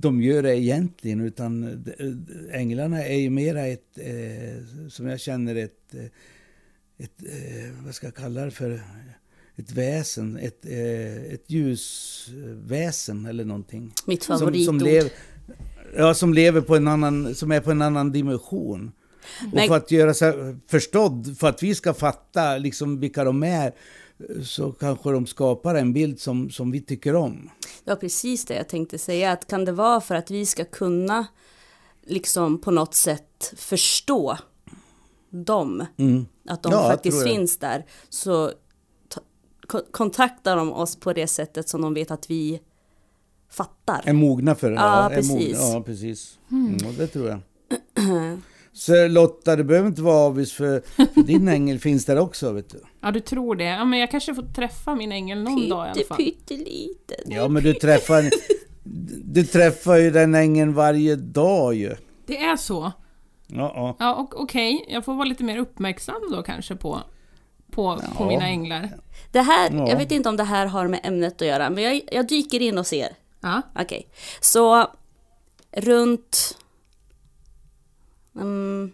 [0.00, 1.84] de gör det egentligen, utan
[2.52, 6.04] änglarna är ju mera ett, eh, som jag känner ett, eh,
[6.98, 8.80] ett eh, vad ska jag kalla det för,
[9.56, 13.92] ett väsen, ett, eh, ett ljusväsen eller någonting.
[14.06, 14.64] Mitt favoritord.
[14.64, 15.12] Som, som, lever,
[15.96, 18.92] ja, som lever på en annan, som är på en annan dimension.
[19.52, 19.62] Men...
[19.62, 23.72] Och för att göra sig förstådd, för att vi ska fatta liksom vilka de är,
[24.44, 27.50] så kanske de skapar en bild som, som vi tycker om.
[27.84, 30.64] Det var precis det jag tänkte säga, att kan det vara för att vi ska
[30.64, 31.26] kunna
[32.02, 34.38] liksom på något sätt förstå
[35.30, 36.26] dem, mm.
[36.48, 38.52] att de ja, faktiskt finns där, så
[39.90, 42.60] kontaktar de oss på det sättet som de vet att vi
[43.50, 44.02] fattar.
[44.04, 44.76] Är mogna för det?
[44.76, 45.58] Ja, ja precis.
[45.58, 46.38] Ja, precis.
[46.50, 46.76] Mm.
[46.76, 47.40] Mm, det tror jag.
[48.78, 50.82] Så Lotta, du behöver inte vara avis för,
[51.14, 52.80] för din ängel finns där också, vet du.
[53.00, 53.64] Ja, du tror det.
[53.64, 56.16] Ja, men jag kanske får träffa min ängel någon Pytte, dag i alla fall.
[56.16, 57.16] Pytteliten.
[57.26, 58.24] Ja, men du träffar,
[59.24, 61.96] du träffar ju den ängeln varje dag ju.
[62.26, 62.92] Det är så?
[63.46, 63.96] Ja, ja.
[63.98, 64.94] ja och okej, okay.
[64.94, 67.00] jag får vara lite mer uppmärksam då kanske på,
[67.70, 68.08] på, ja.
[68.16, 68.90] på mina änglar.
[69.32, 69.88] Det här, ja.
[69.88, 72.62] jag vet inte om det här har med ämnet att göra, men jag, jag dyker
[72.62, 73.08] in och ser.
[73.40, 73.62] Ja.
[73.74, 74.04] Okej, okay.
[74.40, 74.86] så
[75.72, 76.58] runt
[78.40, 78.92] um,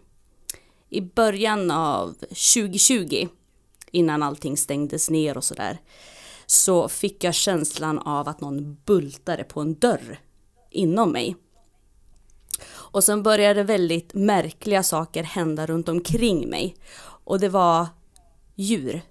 [0.88, 3.28] i början av 2020,
[3.90, 5.78] innan allting stängdes ner och sådär,
[6.46, 10.18] så fick jag känslan av att någon bultade på en dörr
[10.70, 11.36] inom mig.
[12.66, 16.76] Och sen började väldigt märkliga saker hända runt omkring mig.
[17.24, 17.86] Och det var
[18.54, 19.02] djur.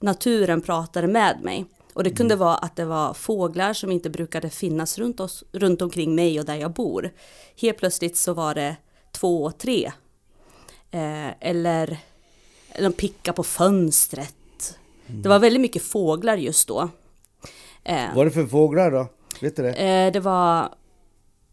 [0.00, 1.66] Naturen pratade med mig.
[1.94, 5.82] Och det kunde vara att det var fåglar som inte brukade finnas runt, oss, runt
[5.82, 7.10] omkring mig och där jag bor.
[7.60, 8.76] Helt plötsligt så var det
[9.12, 9.92] två, tre.
[10.90, 11.98] Eh, eller
[12.78, 14.78] de pickade på fönstret.
[15.06, 15.22] Mm.
[15.22, 16.88] Det var väldigt mycket fåglar just då.
[17.84, 19.06] Eh, Vad var det för fåglar då?
[19.40, 19.72] Vet du det?
[19.72, 20.74] Eh, det var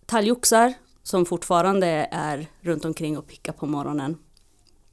[0.05, 0.73] talgoxar
[1.03, 4.17] som fortfarande är runt omkring och pickar på morgonen.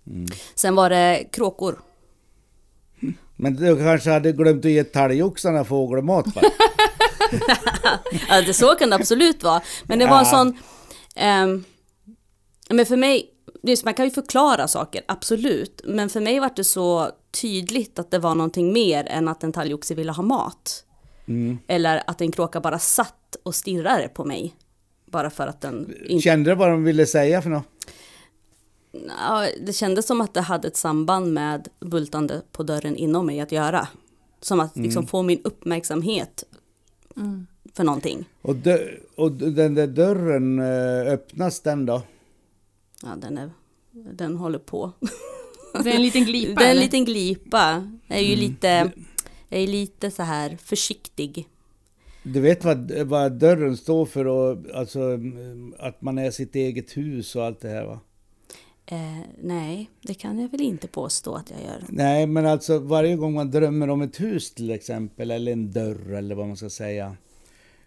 [0.07, 0.27] Mm.
[0.55, 1.81] Sen var det kråkor.
[3.41, 6.43] Men du kanske hade glömt att ge talgoxarna fågelmat va?
[8.29, 9.63] ja, det så kan det absolut vara.
[9.85, 10.49] Men det var en sån...
[10.49, 11.65] Um,
[12.71, 13.31] men för mig,
[13.63, 15.81] just, man kan ju förklara saker, absolut.
[15.85, 19.53] Men för mig var det så tydligt att det var någonting mer än att en
[19.53, 20.85] talgoxe ville ha mat.
[21.29, 21.59] Mm.
[21.69, 24.55] Eller att en kråka bara satt och stirrade på mig.
[25.11, 25.95] Bara för att den...
[26.07, 26.23] Inte...
[26.23, 27.65] Kände du vad de ville säga för något?
[28.93, 33.41] Ja, det kändes som att det hade ett samband med bultande på dörren inom mig
[33.41, 33.89] att göra.
[34.41, 35.09] Som att liksom mm.
[35.09, 36.45] få min uppmärksamhet
[37.17, 37.47] mm.
[37.75, 38.29] för någonting.
[38.43, 38.79] Och, dö,
[39.15, 42.03] och den där dörren, eh, öppnas den då?
[43.03, 43.51] Ja, den, är,
[44.13, 44.93] den håller på.
[45.83, 46.55] Det är en liten glipa?
[46.61, 47.91] Det är en liten glipa.
[48.07, 48.41] Jag är ju mm.
[48.41, 48.93] lite,
[49.49, 51.49] jag är lite så här försiktig.
[52.23, 55.19] Du vet vad, vad dörren står för och alltså
[55.79, 58.01] att man är sitt eget hus och allt det här va?
[58.91, 61.85] Eh, nej, det kan jag väl inte påstå att jag gör.
[61.89, 66.13] Nej, men alltså varje gång man drömmer om ett hus till exempel, eller en dörr
[66.13, 67.17] eller vad man ska säga,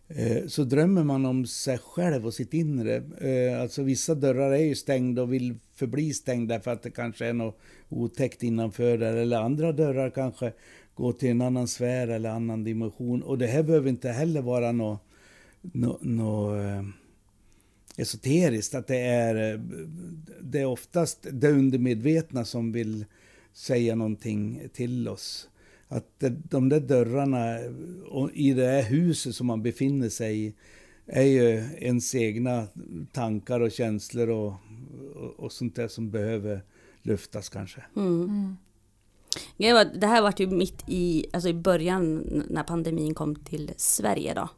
[0.08, 2.96] eh, så drömmer man om sig själv och sitt inre.
[3.22, 7.26] Eh, alltså vissa dörrar är ju stängda och vill förbli stängda för att det kanske
[7.26, 7.60] är något
[7.90, 10.54] otäckt innanför där, eller andra dörrar kanske
[10.96, 13.24] går till en annan sfär eller annan dimension.
[13.24, 15.02] Och det här behöver inte heller vara något
[15.62, 16.84] no, no, eh,
[17.98, 19.62] esoteriskt, att det är,
[20.42, 23.06] det är oftast det undermedvetna som vill
[23.54, 25.50] säga någonting till oss.
[25.88, 27.60] Att de där dörrarna
[28.34, 30.54] i det här huset som man befinner sig i
[31.06, 32.68] är ju ens egna
[33.12, 34.54] tankar och känslor och,
[35.16, 36.62] och, och sånt där som behöver
[37.02, 37.84] luftas kanske.
[37.96, 38.24] Mm.
[38.24, 38.58] Mm.
[40.00, 42.16] Det här var ju mitt i, alltså i början
[42.50, 44.50] när pandemin kom till Sverige då.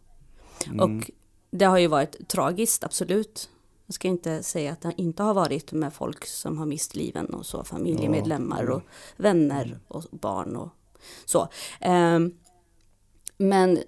[0.67, 0.79] Mm.
[0.79, 1.11] Och
[1.53, 3.49] det har ju varit tragiskt, absolut.
[3.85, 7.25] Jag ska inte säga att det inte har varit med folk som har mist liven
[7.25, 8.81] och så, familjemedlemmar och
[9.17, 10.69] vänner och barn och
[11.25, 11.47] så.
[11.85, 12.37] Um,
[13.37, 13.79] men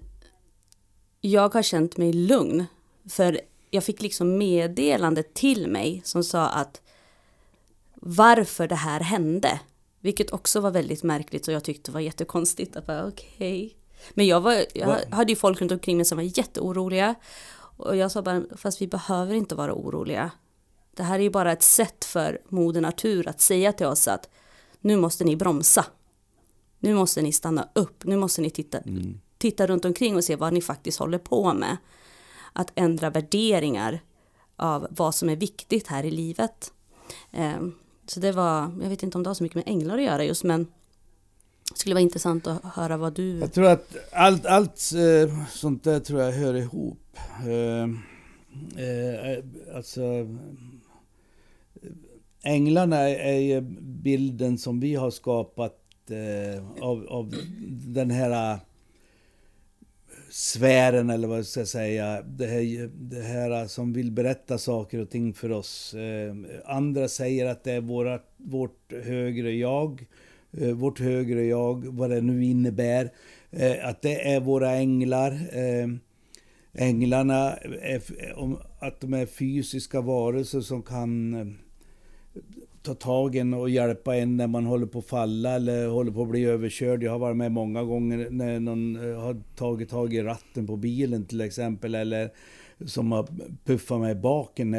[1.20, 2.64] jag har känt mig lugn,
[3.10, 6.80] för jag fick liksom meddelande till mig som sa att
[7.94, 9.60] varför det här hände.
[10.00, 12.76] Vilket också var väldigt märkligt och jag tyckte var jättekonstigt.
[12.76, 13.70] Att bara, okay.
[14.14, 17.14] Men jag, var, jag hade ju folk runt omkring mig som var jätteoroliga.
[17.76, 20.30] Och jag sa bara, fast vi behöver inte vara oroliga.
[20.94, 24.28] Det här är ju bara ett sätt för moder natur att säga till oss att
[24.80, 25.86] nu måste ni bromsa.
[26.78, 28.78] Nu måste ni stanna upp, nu måste ni titta.
[28.78, 29.20] Mm.
[29.38, 31.76] titta runt omkring och se vad ni faktiskt håller på med.
[32.52, 34.00] Att ändra värderingar
[34.56, 36.72] av vad som är viktigt här i livet.
[37.32, 37.60] Eh,
[38.06, 40.24] så det var, jag vet inte om det har så mycket med änglar att göra
[40.24, 40.66] just men
[41.72, 43.38] det skulle vara intressant att höra vad du...
[43.38, 46.98] Jag tror att allt, allt eh, sånt där tror jag hör ihop.
[47.46, 47.84] Eh,
[48.84, 50.26] eh, alltså
[52.42, 57.34] Änglarna är ju bilden som vi har skapat eh, av, av
[57.86, 58.58] den här eh,
[60.30, 62.22] sfären eller vad jag ska säga.
[62.22, 65.94] Det här, det här eh, som vill berätta saker och ting för oss.
[65.94, 70.06] Eh, andra säger att det är våra, vårt högre jag.
[70.52, 73.10] Eh, vårt högre jag, vad det nu innebär.
[73.50, 75.38] Eh, att det är våra änglar.
[76.78, 78.02] Änglarna, är,
[78.78, 81.46] att de är fysiska varelser som kan eh,
[82.82, 86.22] ta tag en och hjälpa en när man håller på att falla eller håller på
[86.22, 87.02] att bli överkörd.
[87.02, 90.76] Jag har varit med många gånger när någon eh, har tagit tag i ratten på
[90.76, 91.94] bilen till exempel.
[91.94, 92.30] Eller
[92.86, 93.28] som har
[93.64, 94.74] puffat mig i baken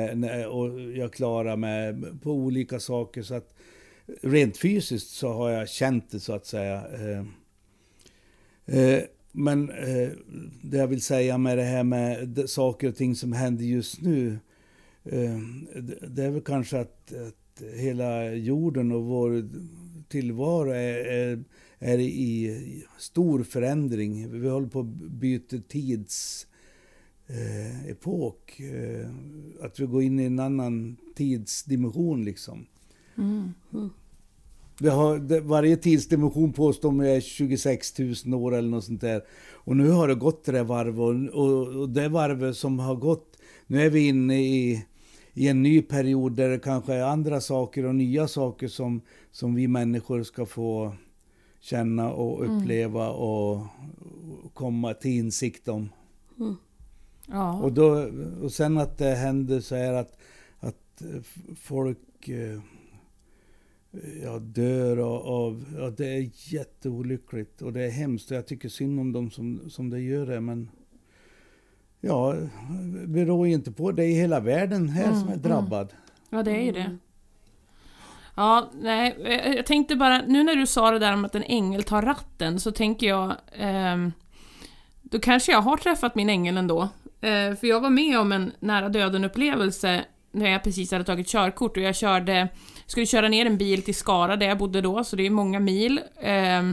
[0.50, 3.22] och jag klarar mig på olika saker.
[3.22, 3.54] Så att
[4.22, 6.84] rent fysiskt så har jag känt det så att säga.
[8.66, 9.00] Eh,
[9.32, 13.34] men eh, men det jag vill säga med det här med saker och ting som
[13.34, 14.40] händer just nu.
[15.04, 15.38] Eh,
[16.08, 17.12] det är väl kanske att
[17.76, 19.50] hela jorden och vår
[20.10, 21.44] tillvaro är, är,
[21.80, 24.42] är i stor förändring.
[24.42, 26.50] Vi håller på att byta tidsepok.
[28.60, 29.10] Eh, eh,
[29.62, 32.66] att vi går in i en annan tidsdimension liksom.
[33.18, 33.54] Mm.
[33.74, 33.90] Mm.
[34.80, 39.22] Vi har, varje tidsdimension påstår man är 26 000 år eller något sånt där.
[39.54, 42.96] Och nu har det gått det där varvet och, och, och det varvet som har
[42.96, 43.38] gått,
[43.68, 44.86] nu är vi inne i
[45.38, 49.56] i en ny period där det kanske är andra saker och nya saker som, som
[49.56, 50.94] vi människor ska få
[51.60, 52.58] känna och mm.
[52.58, 53.16] uppleva mm.
[53.16, 53.66] och
[54.54, 55.90] komma till insikt om.
[56.40, 56.56] Mm.
[57.28, 57.60] Ja.
[57.60, 58.10] Och, då,
[58.42, 60.18] och sen att det händer så här att,
[60.60, 61.02] att
[61.56, 62.30] folk
[63.94, 64.98] eh, ja, dör
[65.28, 65.66] av...
[65.78, 68.32] Ja, det är jätteolyckligt och det är hemskt.
[68.32, 70.42] Och jag tycker synd om dem som, som det gör det.
[70.42, 70.70] Men
[72.02, 72.36] ja,
[73.06, 73.92] beror ju inte på.
[73.92, 75.42] Det är hela världen här mm, som är mm.
[75.42, 75.94] drabbad.
[76.30, 76.98] Ja, det är ju det.
[78.36, 79.16] Ja, nej,
[79.56, 82.60] jag tänkte bara, nu när du sa det där om att en ängel tar ratten,
[82.60, 83.36] så tänker jag...
[83.52, 84.10] Eh,
[85.02, 86.82] då kanske jag har träffat min ängel ändå.
[87.22, 91.78] Eh, för jag var med om en nära döden-upplevelse när jag precis hade tagit körkort
[91.78, 92.50] och jag körde,
[92.88, 95.60] skulle köra ner en bil till Skara där jag bodde då, så det är många
[95.60, 96.02] mil.
[96.22, 96.64] Eh,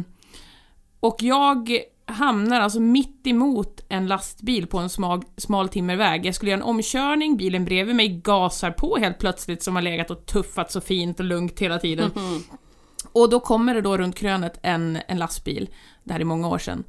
[1.01, 6.27] och jag hamnar alltså mitt emot en lastbil på en smal, smal timmerväg.
[6.27, 10.11] Jag skulle göra en omkörning, bilen bredvid mig gasar på helt plötsligt som har legat
[10.11, 12.11] och tuffat så fint och lugnt hela tiden.
[12.17, 12.43] Mm.
[13.13, 15.69] Och då kommer det då runt krönet en, en lastbil,
[16.05, 16.85] det här är många år sedan.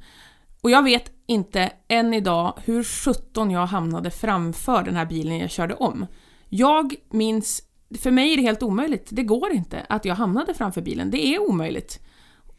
[0.60, 5.50] Och jag vet inte än idag hur 17 jag hamnade framför den här bilen jag
[5.50, 6.06] körde om.
[6.48, 7.62] Jag minns,
[8.00, 11.26] för mig är det helt omöjligt, det går inte att jag hamnade framför bilen, det
[11.26, 12.00] är omöjligt.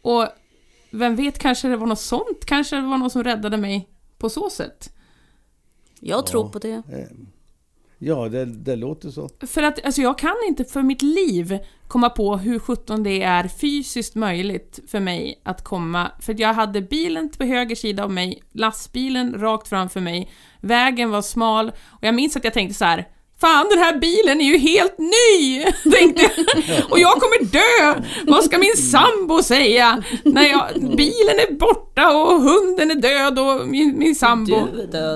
[0.02, 0.28] Och
[0.92, 2.46] vem vet, kanske det var något sånt?
[2.46, 4.94] Kanske det var någon som räddade mig på så sätt?
[6.00, 6.72] Jag tror på det.
[6.74, 7.08] Eh,
[7.98, 9.30] ja, det, det, låter så.
[9.48, 13.48] För att alltså, jag kan inte för mitt liv komma på hur sjutton det är
[13.48, 16.12] fysiskt möjligt för mig att komma.
[16.20, 21.10] För att jag hade bilen på höger sida av mig, lastbilen rakt framför mig, vägen
[21.10, 23.08] var smal och jag minns att jag tänkte så här
[23.42, 25.64] Fan, den här bilen är ju helt ny!
[25.92, 26.32] Tänkte jag.
[26.92, 28.02] Och jag kommer dö!
[28.28, 30.04] Vad ska min sambo säga?
[30.24, 34.68] När jag, bilen är borta och hunden är död och min, min sambo...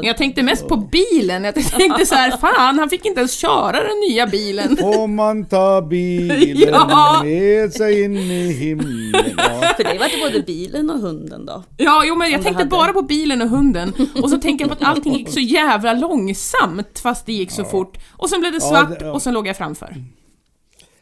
[0.04, 1.44] Jag tänkte mest på bilen.
[1.44, 4.78] Jag tänkte så här, fan, han fick inte ens köra den nya bilen.
[4.78, 7.22] Får man ta bilen ja.
[7.24, 9.24] med sig in i himlen?
[9.38, 9.74] Ja.
[9.78, 11.64] För det var inte både bilen och hunden då?
[11.78, 12.70] Ja, jo men jag tänkte hade...
[12.70, 13.94] bara på bilen och hunden.
[14.22, 17.62] Och så tänkte jag på att allting gick så jävla långsamt fast det gick så
[17.62, 17.66] ja.
[17.66, 17.98] fort.
[18.22, 19.12] Och sen blev det svart ja, det, ja.
[19.12, 19.96] och sen låg jag framför.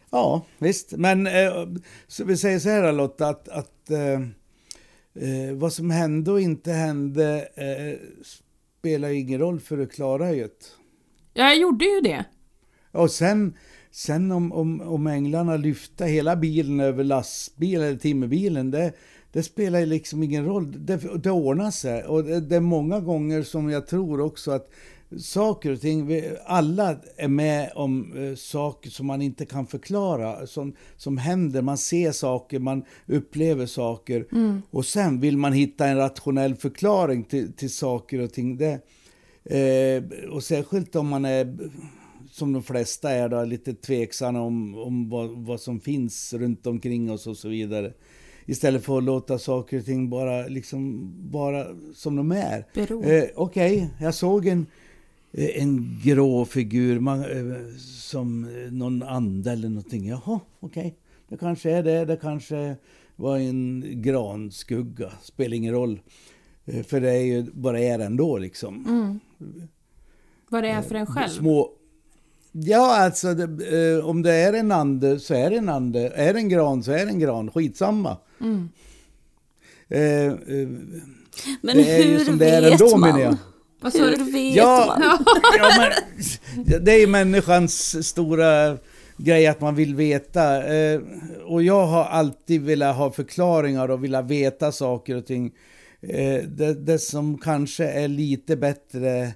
[0.10, 0.92] Ja, visst.
[0.92, 1.68] Men eh,
[2.08, 4.22] så vi säger så här Lotta, att, att eh,
[5.30, 8.00] eh, vad som hände och inte hände eh,
[8.80, 10.50] spelar ingen roll för att klara det.
[11.34, 12.26] Ja, jag gjorde ju det.
[12.92, 13.58] Och sen,
[13.92, 18.94] sen om, om, om änglarna lyfte hela bilen över lastbilen eller timmerbilen, det,
[19.32, 20.86] det spelar liksom ingen roll.
[20.86, 22.04] Det, det ordnar sig.
[22.04, 24.72] Och det, det, är många gånger som jag tror också att
[25.18, 30.48] saker och ting, vi, alla är med om eh, saker som man inte kan förklara,
[30.48, 31.62] som, som händer.
[31.62, 34.26] Man ser saker, man upplever saker.
[34.32, 34.62] Mm.
[34.72, 38.58] Och sen vill man hitta en rationell förklaring till, till saker och ting.
[38.58, 38.82] Det,
[39.44, 41.58] eh, och särskilt om man är,
[42.32, 47.12] som de flesta är, då, lite tveksam om, om vad, vad som finns runt omkring
[47.12, 47.94] oss och så vidare.
[48.46, 52.66] Istället för att låta saker och ting bara, liksom, bara som de är.
[53.14, 54.66] Eh, Okej, jag såg en,
[55.32, 60.08] en grå figur man, eh, som eh, någon ande eller någonting.
[60.08, 60.96] Jaha, okej.
[61.30, 62.06] Det kanske är det.
[62.06, 62.76] Det kanske
[63.16, 65.12] var en granskugga.
[65.22, 66.02] Spelar ingen roll.
[66.66, 68.86] Eh, För det är ju bara är ändå liksom.
[68.88, 69.20] Mm.
[70.50, 71.30] Vad det är för en själv.
[71.30, 71.72] Små...
[72.52, 76.10] Ja, alltså det, eh, om det är en ande så är det en ande.
[76.10, 77.52] Är det en gran så är det en gran.
[77.52, 78.18] Skitsamma.
[78.42, 78.70] Mm.
[79.88, 80.68] Eh, eh,
[81.62, 83.38] Men det är ju hur som det är vet ändå, man?
[83.82, 84.24] Vad sa du?
[84.32, 84.96] Vet Ja.
[85.00, 85.26] man?
[85.58, 88.78] ja, men, det är ju människans stora
[89.18, 90.74] grej att man vill veta.
[90.76, 91.02] Eh,
[91.46, 95.52] och jag har alltid velat ha förklaringar och velat veta saker och ting.
[96.02, 99.34] Eh, det, det som kanske är lite bättre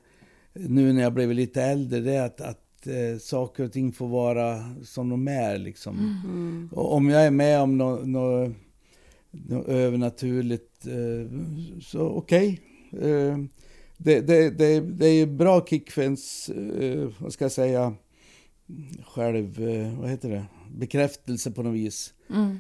[0.54, 4.08] nu när jag blivit lite äldre, det är att, att eh, saker och ting får
[4.08, 5.58] vara som de är.
[5.58, 6.22] Liksom.
[6.26, 6.70] Mm.
[6.72, 8.52] Och om jag är med om något nå,
[9.32, 10.86] nå övernaturligt,
[11.82, 12.60] så okej.
[13.02, 13.38] Eh,
[14.04, 17.94] det, det, det, det är bra kick för ens, eh, vad ska jag säga,
[19.06, 22.14] själv, eh, vad heter det, bekräftelse på något vis.
[22.30, 22.60] Mm.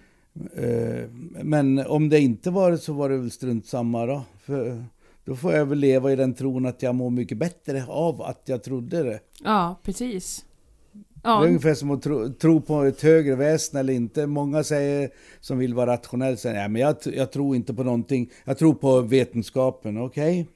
[0.55, 1.09] Eh,
[1.43, 4.21] men om det inte var det så var det väl strunt samma då.
[4.45, 4.85] För
[5.25, 8.41] då får jag väl leva i den tron att jag mår mycket bättre av att
[8.45, 9.19] jag trodde det.
[9.43, 10.45] Ja, precis.
[10.91, 14.27] Det är Ja, ungefär som att tro, tro på ett högre väsen eller inte.
[14.27, 18.29] Många säger, som vill vara rationella, säger ja, men jag, jag tror inte på någonting.
[18.45, 19.97] Jag tror på vetenskapen.
[19.97, 20.47] Okej.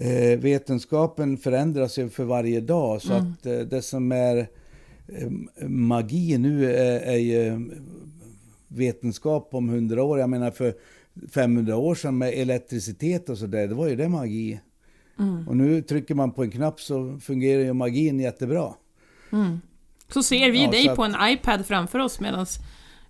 [0.00, 3.02] Eh, vetenskapen förändras ju för varje dag.
[3.02, 3.32] Så Mm.
[3.32, 4.36] att eh, det som är
[5.08, 5.30] eh,
[5.68, 7.70] magi nu är, är ju
[8.68, 10.18] vetenskap om hundra år.
[10.18, 10.74] Jag menar för
[11.34, 14.60] 500 år sedan med elektricitet och sådär, det var ju det magi.
[15.18, 15.48] Mm.
[15.48, 18.74] Och nu trycker man på en knapp så fungerar ju magin jättebra.
[19.32, 19.60] Mm.
[20.12, 22.46] Så ser vi Ja, dig att- på en iPad framför oss medan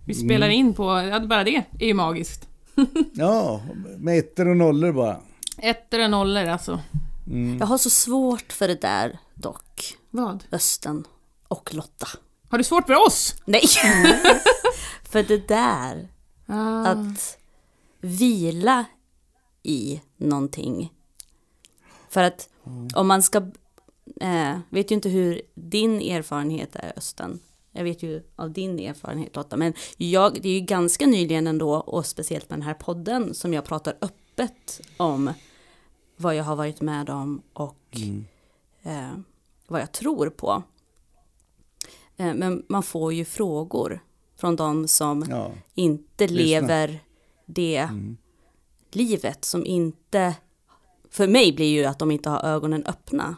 [0.05, 0.59] vi spelar Mm.
[0.59, 0.83] in på...
[0.83, 2.47] Ja, bara det är ju magiskt.
[3.13, 3.61] Ja,
[3.97, 5.17] med ettor och nollor bara.
[5.61, 6.79] Ettor och nollor alltså.
[7.27, 7.57] Mm.
[7.57, 9.97] Jag har så svårt för det där dock.
[10.09, 10.43] Vad?
[10.51, 11.07] Östen
[11.47, 12.07] och Lotta.
[12.49, 13.35] Har du svårt för oss?
[13.45, 13.61] Nej!
[15.03, 16.07] för det där,
[16.51, 16.85] Ah.
[16.87, 17.37] att
[18.01, 18.85] vila
[19.63, 20.93] i någonting.
[22.09, 22.49] För att
[22.95, 23.37] om man ska,
[24.21, 27.39] eh, vet ju inte hur din erfarenhet är Östen.
[27.71, 31.73] Jag vet ju av din erfarenhet Lotta, men jag, det är ju ganska nyligen ändå,
[31.75, 35.33] och speciellt med den här podden, som jag pratar öppet om
[36.21, 38.25] vad jag har varit med om och Mm.
[38.83, 39.19] eh,
[39.67, 40.63] vad jag tror på.
[42.17, 43.99] Eh, men man får ju frågor
[44.37, 45.51] från de som Ja.
[45.75, 46.43] inte Lyssna.
[46.67, 46.99] lever
[47.45, 48.17] det Mm.
[48.91, 50.35] livet som inte,
[51.09, 53.35] för mig blir ju att de inte har ögonen öppna.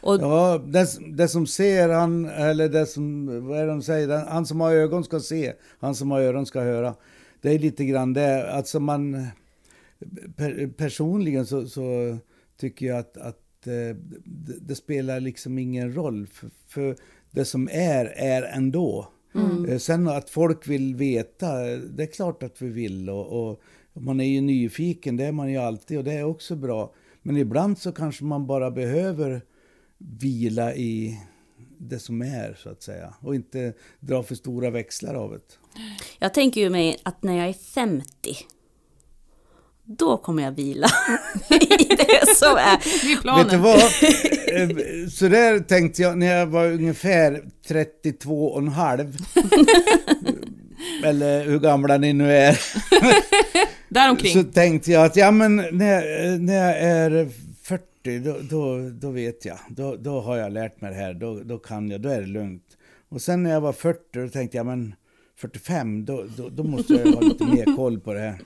[0.00, 4.26] Och Ja, det, det som ser, han, eller det som, vad är det de säger,
[4.26, 6.94] han som har ögon ska se, han som har öron ska höra.
[7.40, 9.26] Det är lite grann det, alltså man,
[10.36, 12.18] per, personligen så, så
[12.56, 16.96] tycker jag att, att eh, det, det spelar liksom ingen roll, för, för
[17.30, 19.08] det som är, är ändå.
[19.68, 23.10] Eh, Sen att folk vill veta, det är klart att vi vill.
[23.10, 23.60] Och, och
[23.92, 26.94] man är ju nyfiken, det är man ju alltid och det är också bra.
[27.22, 29.42] Men ibland så kanske man bara behöver
[29.98, 31.20] vila i
[31.78, 33.14] det som är, så att säga.
[33.20, 35.58] Och inte dra för stora växlar av det.
[36.18, 38.06] jag tänker ju mig att när jag är 50,
[39.86, 40.86] då kommer jag vila
[41.50, 43.06] i det som är.
[43.06, 43.44] Det är planen.
[43.44, 43.76] Vet du vad?
[43.76, 49.16] Eh, Så där tänkte jag när jag var ungefär 32 och en halv.
[51.04, 52.58] Eller hur gamla ni nu är.
[53.88, 54.32] Däromkring.
[54.32, 57.28] Så tänkte jag att ja, men när, när jag är
[57.62, 59.58] 40, då, då, då vet jag.
[59.68, 61.14] Då, då har jag lärt mig det här.
[61.14, 62.64] Då, då kan jag, då är det lugnt.
[63.08, 64.94] Och sen när jag var 40, då tänkte jag, men
[65.40, 68.38] 45, då, då, då måste jag ha lite mer koll på det här.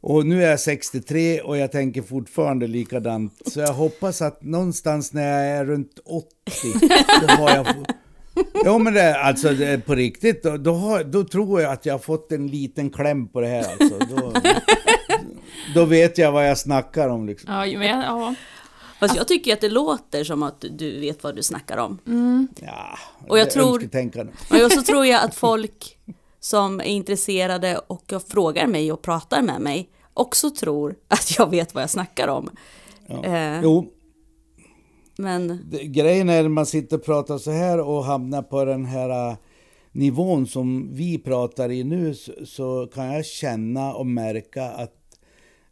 [0.00, 3.42] Och nu är jag 63 och jag tänker fortfarande likadant.
[3.46, 6.30] Så jag hoppas att någonstans när jag är runt 80,
[7.20, 7.66] då har jag...
[8.64, 11.86] Jo men det, alltså det, är på riktigt, då, då, har, då tror jag att
[11.86, 13.98] jag har fått en liten kläm på det här alltså.
[13.98, 14.32] Då,
[15.74, 17.52] då vet jag vad jag snackar om liksom.
[17.52, 18.34] Ja, men, ja.
[19.00, 21.98] Fast jag tycker att det låter som att du vet vad du snackar om.
[22.60, 23.88] Ja, Och jag tror-.
[24.64, 25.98] Och så tror jag att folk
[26.40, 31.74] som är intresserade och frågar mig och pratar med mig också tror att jag vet
[31.74, 32.50] vad jag snackar om.
[33.06, 33.24] Ja.
[33.24, 33.92] Eh, Jo,
[35.18, 39.30] Men grejen är när man sitter och pratar så här och hamnar på den här
[39.30, 39.36] äh,
[39.92, 42.14] nivån som vi pratar i nu
[42.44, 44.94] så, kan jag känna och märka att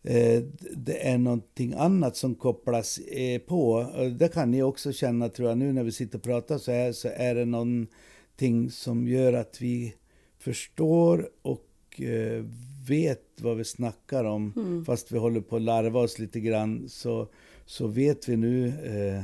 [0.02, 0.42] eh,
[0.76, 3.86] det är någonting annat som kopplas eh, på.
[4.18, 6.92] Det kan ni också känna tror jag nu när vi sitter och pratar så här
[6.92, 9.94] så är det någonting som gör att vi
[10.38, 11.62] förstår och
[12.00, 12.44] eh,
[12.88, 14.84] vet vad vi snackar om, Mm.
[14.84, 17.28] fast vi håller på att larva oss lite grann, så,
[17.66, 19.18] så vet vi nu eh,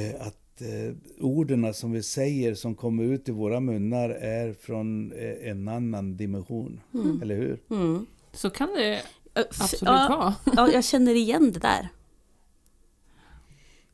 [0.00, 5.12] eh, att eh, orden som vi säger som kommer ut i våra munnar är från
[5.12, 6.80] eh, en annan dimension.
[6.94, 7.22] Mm.
[7.22, 7.58] Eller hur?
[7.70, 8.06] Mm.
[8.32, 9.02] Så kan det
[9.34, 10.56] absolut ja, vara.
[10.56, 11.88] ja, jag känner igen det där.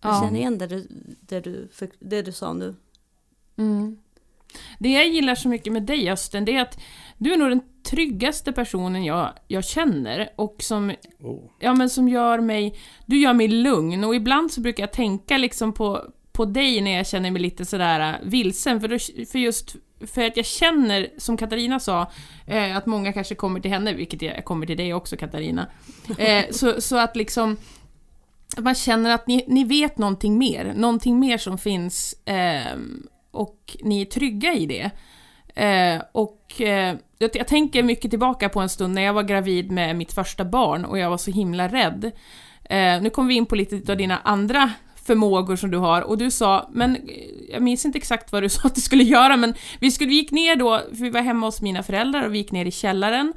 [0.01, 0.21] Jag Ja.
[0.25, 0.87] känner igen det du,
[1.21, 2.75] det, du, för- det du sa nu.
[3.57, 3.97] Mm.
[4.79, 6.79] Det jag gillar så mycket med dig Östen, det är att
[7.19, 11.51] du är nog den tryggaste personen jag, jag känner och som, Oh.
[11.59, 12.79] ja, men som gör mig...
[13.07, 16.97] Du gör mig lugn och ibland så brukar jag tänka liksom på, på dig när
[16.97, 19.77] jag känner mig lite sådär äh, vilsen, för, då, för just
[20.07, 22.11] för att jag känner, som Katarina sa,
[22.47, 25.67] eh, att många kanske kommer till henne, vilket jag kommer till dig också Katarina.
[26.19, 27.57] Eh, så, så att liksom
[28.59, 34.01] man känner att ni, ni vet någonting mer, någonting mer som finns ehm, och ni
[34.01, 34.91] är trygga i det.
[35.55, 39.71] Eh, och eh, jag, jag tänker mycket tillbaka på en stund när jag var gravid
[39.71, 42.05] med mitt första barn och jag var så himla rädd.
[42.65, 44.71] Eh, nu kommer vi in på lite av dina andra
[45.07, 47.03] förmågor som du har och du sa, men eh,
[47.49, 50.17] jag minns inte exakt vad du sa att du skulle göra, men vi, skulle, vi
[50.17, 52.71] gick ner då, för vi var hemma hos mina föräldrar och vi gick ner i
[52.71, 53.33] källaren.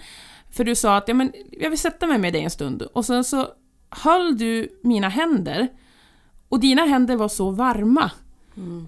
[0.52, 3.06] För du sa att ja, men jag vill sätta mig med dig en stund och
[3.06, 3.48] sen så
[3.90, 5.68] höll du mina händer
[6.50, 8.12] och dina händer var så varma.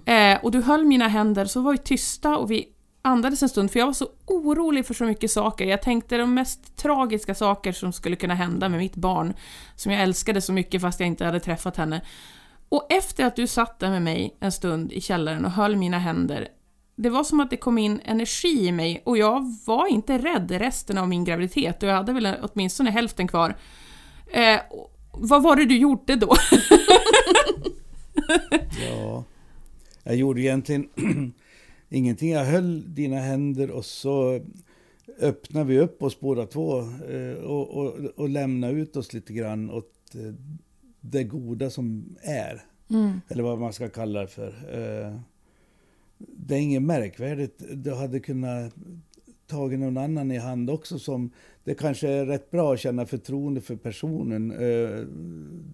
[0.04, 2.68] Eh, och du höll mina händer, så var vi tysta och vi
[3.02, 5.64] andades en stund, för jag var så orolig för så mycket saker.
[5.64, 9.34] Jag tänkte de mest tragiska saker som skulle kunna hända med mitt barn,
[9.76, 12.00] som jag älskade så mycket fast jag inte hade träffat henne.
[12.68, 15.98] Och efter att du satt där med mig en stund i källaren och höll mina
[15.98, 16.48] händer,
[16.96, 20.50] det var som att det kom in energi i mig och jag var inte rädd
[20.50, 23.56] resten av min graviditet och jag hade väl åtminstone hälften kvar.
[24.26, 24.60] Eh,
[25.12, 26.34] vad var det du gjorde då?
[28.80, 29.24] Ja,
[30.08, 30.88] jag gjorde egentligen
[31.88, 32.30] ingenting.
[32.30, 34.40] Jag höll dina händer och så
[35.20, 39.70] öppnade vi upp oss båda två eh, och, och, och lämnade ut oss lite grann
[39.70, 40.34] åt eh,
[41.00, 42.64] det goda som är.
[42.90, 43.20] Mm.
[43.28, 44.48] Eller vad man ska kalla det för.
[44.48, 45.20] Eh,
[46.18, 47.62] Det är inget märkvärdigt.
[47.74, 48.74] Du hade kunnat
[49.46, 51.30] tagit någon annan i hand också som
[51.64, 54.48] det kanske är rätt bra att känna förtroende för personen.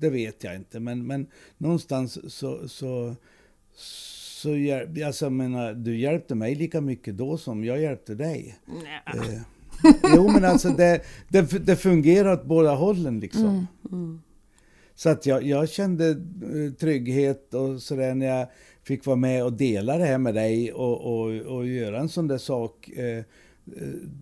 [0.00, 1.26] Det vet jag inte, men, men
[1.58, 3.14] någonstans så, så,
[4.44, 8.58] så hjäl- alltså, menar, du hjälpte mig lika mycket då som jag hjälpte dig.
[9.06, 9.40] Eh,
[10.16, 13.44] Jo, men alltså det, det, det fungerar åt båda hållen liksom.
[13.44, 13.66] Mm.
[13.92, 14.20] Mm.
[14.94, 18.46] Så att jag, jag kände eh, trygghet och sådär när jag
[18.82, 22.28] fick vara med och dela det här med dig och, och, och göra en sån
[22.28, 22.88] där sak.
[22.88, 23.24] Eh, eh,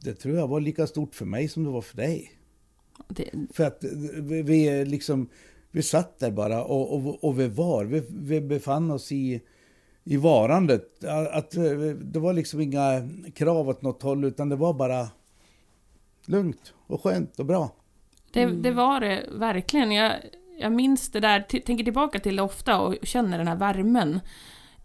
[0.03, 2.31] det tror jag var lika stort för mig som det var för dig.
[3.09, 5.29] Det, För att eh, vi, vi liksom,
[5.71, 9.41] vi satt där bara och, och, och vi var, vi, vi befann oss i,
[10.05, 11.05] i varandet.
[11.33, 11.63] Att, eh,
[12.03, 15.09] det var liksom inga krav åt något håll utan det var bara
[16.27, 17.71] lugnt och skönt och bra.
[18.33, 18.63] det, Mm.
[18.63, 19.93] det var det verkligen.
[19.93, 20.13] Jag,
[20.59, 24.21] jag minns det där, tänker tillbaka till det ofta och känner den här värmen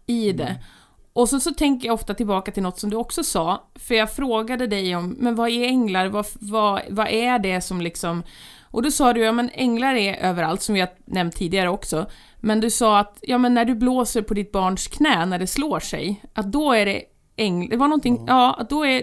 [0.06, 0.64] i det.
[1.12, 4.12] Och så, så tänker jag ofta tillbaka till något som du också sa, för jag
[4.12, 8.22] frågade dig om, men vad är änglar, vad, vad, vad är det som liksom...
[8.70, 12.06] Och då sa du, ja men änglar är överallt, som vi har nämnt tidigare också.
[12.40, 15.46] Men du sa att, ja men när du blåser på ditt barns knä när det
[15.46, 17.02] slår sig, att då är det
[17.36, 19.02] änglar, det var någonting, ja, att då är,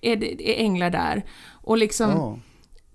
[0.00, 1.24] är det är änglar där.
[1.52, 2.38] Och liksom Ja.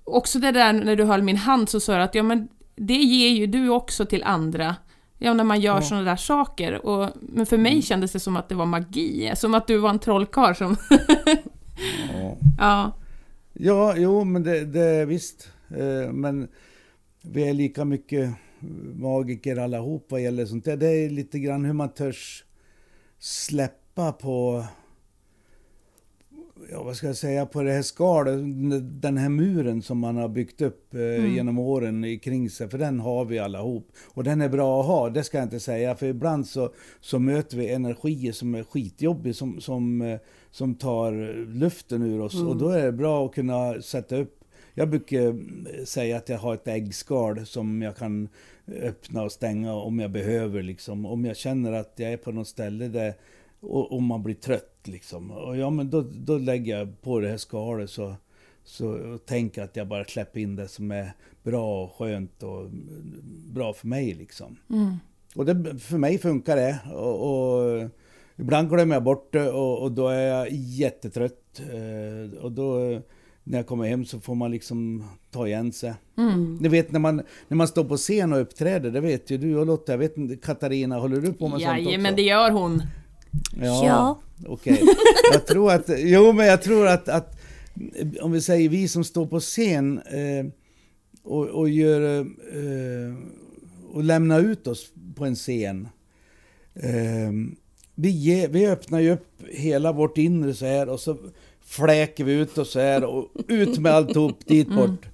[0.04, 2.94] också det där när du höll min hand så sa du att ja men det
[2.94, 4.76] ger ju du också till andra.
[5.18, 5.82] Ja, när man gör Ja.
[5.82, 6.86] sådana där saker.
[6.86, 7.82] Och, men för mig Mm.
[7.82, 9.32] kändes det som att det var magi.
[9.36, 10.76] Som att du var en trollkarl som...
[10.90, 12.36] Ja.
[12.60, 12.92] ja.
[13.54, 15.52] Ja, jo, men det, det visst.
[15.78, 16.48] Eh, Men
[17.22, 18.30] vi är lika mycket
[18.96, 20.78] magiker allihop vad gäller sånt där.
[20.78, 22.44] Det är lite grann hur man törs
[23.20, 24.66] släppa på,
[26.72, 28.40] ja vad ska jag säga, på det här skalet,
[29.02, 31.36] den här muren som man har byggt upp eh, Mm.
[31.36, 33.92] genom åren i- kring sig, för den har vi allihop.
[34.14, 37.20] Och den är bra att ha, det ska jag inte säga, för ibland så, så
[37.20, 40.20] möter vi energier som är skitjobbiga, som, som, eh,
[40.52, 42.42] som tar luften ur oss.
[42.44, 44.39] Och då är det bra att kunna sätta upp
[44.80, 48.30] jag brukar eh, säga att jag har ett äggskal som jag kan
[48.68, 50.64] öppna och stänga om jag behöver.
[50.64, 51.06] Liksom.
[51.06, 53.14] Om jag känner att jag är på något ställe där
[53.60, 54.80] och, och man blir trött.
[54.84, 55.32] Liksom.
[55.32, 58.16] Och ja, men då, då lägger jag på det här skalet så,
[58.64, 61.12] så och tänker att jag bara släpper in det som är
[61.44, 62.70] bra och skönt och
[63.54, 64.14] bra för mig.
[64.14, 64.58] Liksom.
[64.70, 64.96] Mm.
[65.36, 66.80] Och det, för mig funkar det.
[66.94, 67.90] Och, och
[68.36, 71.60] ibland glömmer jag bort det och, och då är jag jättetrött.
[71.60, 73.02] Eh, och då
[73.50, 75.94] när jag kommer hem så får man liksom ta igen sig.
[76.18, 76.58] Mm.
[76.62, 79.56] Ni vet när man, när man står på scen och uppträder, det vet ju du
[79.56, 79.92] och Lotta.
[79.92, 82.00] Jag vet inte, Katarina, håller du på med sånt också?
[82.00, 82.84] men det gör hon.
[83.62, 84.20] Ja.
[84.46, 84.82] Okej.
[85.34, 87.40] Jag tror att, jo men jag tror att, att
[88.22, 90.46] om vi säger vi som står på scen eh,
[91.24, 93.16] och, och, gör, eh,
[93.92, 95.88] och lämnar ut oss på en scen.
[96.74, 97.32] Eh,
[97.96, 101.18] vi, ge, vi öppnar ju upp hela vårt inre så här och så
[101.70, 104.88] fläker vi ut oss så här och ut med alltihop dit bort.
[104.88, 105.14] Mm.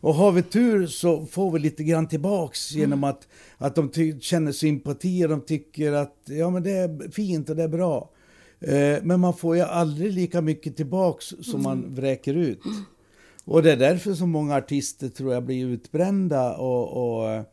[0.00, 3.10] Och har vi tur så får vi lite grann tillbaks genom mm.
[3.10, 3.28] att,
[3.58, 7.62] att de känner sympati och de tycker att ja, men det är fint och det
[7.62, 8.10] är bra.
[8.60, 11.94] Eh, men man får ju aldrig lika mycket tillbaks som man mm.
[11.94, 12.62] vräker ut.
[13.44, 17.44] Och det är därför som många artister tror jag blir utbrända och, och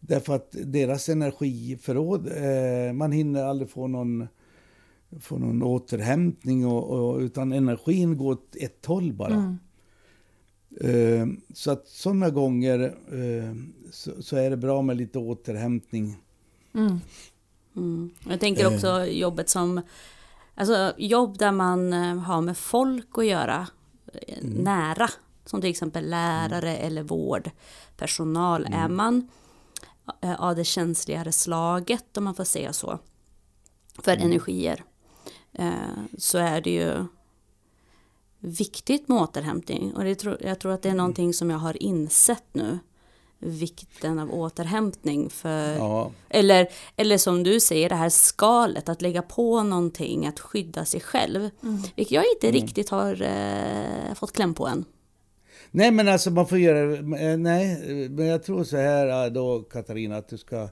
[0.00, 4.28] därför att deras energiförråd, eh, man hinner aldrig få någon,
[5.20, 9.34] få någon återhämtning och, och utan energin går åt ett håll bara.
[9.34, 9.58] Mm.
[10.80, 12.80] Eh, så att sådana gånger
[13.12, 13.54] eh,
[13.92, 16.16] så, så, är det bra med lite återhämtning.
[16.74, 17.00] Mm.
[17.76, 18.10] Mm.
[18.28, 19.18] Jag tänker också eh.
[19.18, 19.80] jobbet som,
[20.54, 23.66] alltså jobb där man har med folk att göra
[24.26, 24.52] mm.
[24.52, 25.08] nära.
[25.44, 26.86] Som till exempel lärare mm.
[26.86, 28.64] eller vårdpersonal.
[28.64, 28.96] Är mm.
[28.96, 29.28] man
[30.38, 32.98] av det känsligare slaget om man får säga så.
[34.02, 34.26] För mm.
[34.26, 34.84] energier.
[36.18, 37.04] Så är det ju
[38.40, 39.94] viktigt med återhämtning.
[39.94, 42.78] Och det tro, jag tror att det är någonting som jag har insett nu.
[43.40, 45.30] Vikten av återhämtning.
[45.30, 46.10] För, ja.
[46.28, 51.00] eller, eller som du säger, det här skalet, att lägga på någonting, att skydda sig
[51.00, 51.50] själv.
[51.62, 51.82] Mm.
[51.96, 52.60] Vilket jag inte mm.
[52.60, 54.84] riktigt har eh, fått kläm på än.
[55.70, 59.62] Nej, men alltså man får göra eh, Nej, men jag tror så här eh, då,
[59.62, 60.62] Katarina, att du ska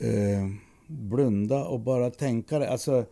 [0.00, 0.46] eh,
[0.86, 2.70] blunda och bara tänka det.
[2.70, 3.04] Alltså,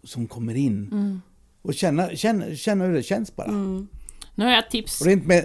[0.02, 0.88] som kommer in.
[0.92, 1.20] Mm.
[1.62, 3.48] Och känna, känna, känna hur det känns bara.
[3.48, 3.88] Mm.
[4.34, 5.02] Nu har jag tips.
[5.02, 5.42] Rent me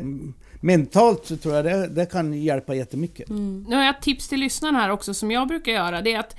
[0.61, 3.29] mentalt så tror jag det, det kan hjälpa jättemycket.
[3.29, 3.65] Mm.
[3.69, 6.01] Nu har jag tips till lyssnarna här också som jag brukar göra.
[6.01, 6.35] Det är att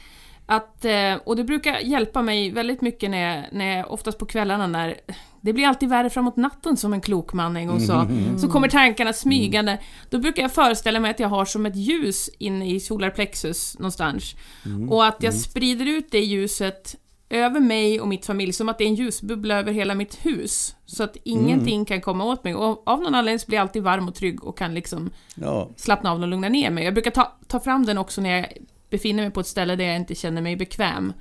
[0.46, 4.26] att, eh, och det brukar hjälpa mig väldigt mycket när jag, när jag, oftast på
[4.26, 5.00] kvällarna när
[5.40, 8.00] det blir alltid värre framåt natten som en klok man en gång sa.
[8.02, 8.38] Mm.
[8.38, 9.72] Så kommer tankarna smygande.
[9.72, 9.84] Mm.
[10.10, 14.34] Då brukar jag föreställa mig att jag har som ett ljus inne i solarplexus någonstans.
[14.64, 14.92] Mm.
[14.92, 15.40] Och att jag mm.
[15.40, 16.96] sprider ut det ljuset
[17.30, 20.76] över mig och mitt familj som att det är en ljusbubbla över hela mitt hus.
[20.86, 21.86] Så att ingenting mm.
[21.86, 22.54] kan komma åt mig.
[22.54, 25.68] Och av någon anledning så blir jag alltid varm och trygg och kan liksom ja.
[25.76, 26.84] slappna av och lugna ner mig.
[26.84, 28.46] Jag brukar ta, ta fram den också när jag
[28.90, 31.12] befinner mig på ett ställe där jag inte känner mig bekväm.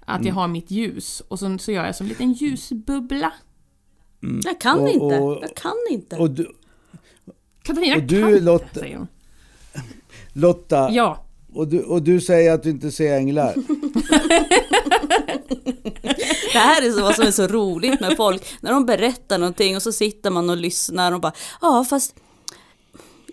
[0.00, 0.28] Att mm.
[0.28, 3.32] jag har mitt ljus och så, så gör jag som en liten ljusbubbla.
[4.22, 4.40] Mm.
[4.44, 5.04] Jag kan och, inte.
[5.18, 6.16] Och, jag kan inte.
[6.16, 6.52] Och du,
[7.62, 9.08] Katarina och du, kan Lotta, säger hon.
[10.32, 10.90] Lotta.
[10.90, 11.26] Ja.
[11.54, 13.54] Och du, och du säger att du inte ser änglar.
[16.52, 18.42] det här är vad som är så roligt med folk.
[18.60, 22.14] När de berättar någonting och så sitter man och lyssnar och bara ja fast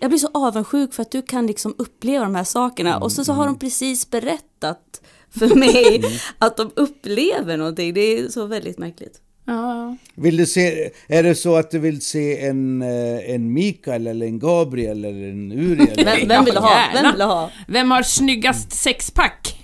[0.00, 2.90] jag blir så avundsjuk för att du kan liksom uppleva de här sakerna.
[2.90, 5.00] Mm, och så, så har de precis berättat
[5.38, 6.10] för mig mm.
[6.38, 7.94] att de upplever någonting.
[7.94, 9.20] Det är så väldigt märkligt.
[9.46, 9.96] Ja.
[10.14, 14.26] Vill du se, är det så att du vill se en, eh, en Mikael eller
[14.26, 15.94] en Gabriel eller en Uriel?
[16.04, 16.80] vem, vem, vill ha?
[16.94, 17.50] Vem vill ha?
[17.68, 19.56] Vem har snyggast sexpack?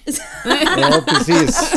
[0.77, 1.75] ja, precis.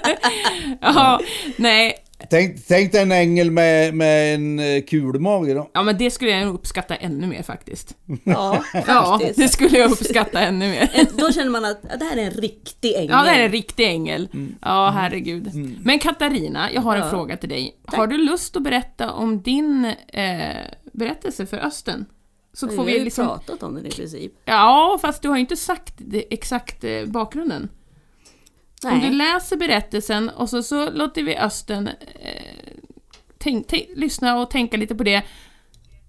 [0.80, 1.20] ja,
[1.56, 5.70] nej, Tänk, tänk dig en ängel med, med en eh, kulmage då.
[5.74, 7.96] Ja, men det skulle jag uppskatta ännu mer faktiskt.
[8.24, 11.06] Ja, ja det skulle jag uppskatta ännu mer.
[11.18, 13.10] Då känner man att det här är en riktig ängel.
[13.10, 14.28] Ja, det här är en riktig ängel.
[14.34, 14.54] Mm.
[14.60, 15.54] Ja, herregud.
[15.54, 15.76] Mm.
[15.84, 17.10] Men Katarina, jag har en ja.
[17.10, 17.76] fråga till dig.
[17.86, 17.96] Tack.
[17.96, 22.06] Har du lust att berätta om din eh, berättelse för Östen?
[22.52, 23.26] Så får vi har ju liksom...
[23.26, 24.32] pratat om den i princip.
[24.44, 27.68] Ja, fast du har ju inte sagt det, exakt eh, bakgrunden.
[28.84, 28.94] Nej.
[28.94, 32.74] Om du läser berättelsen och så, så låter vi Östen eh,
[33.38, 35.22] tänk, tänk, lyssna och tänka lite på det.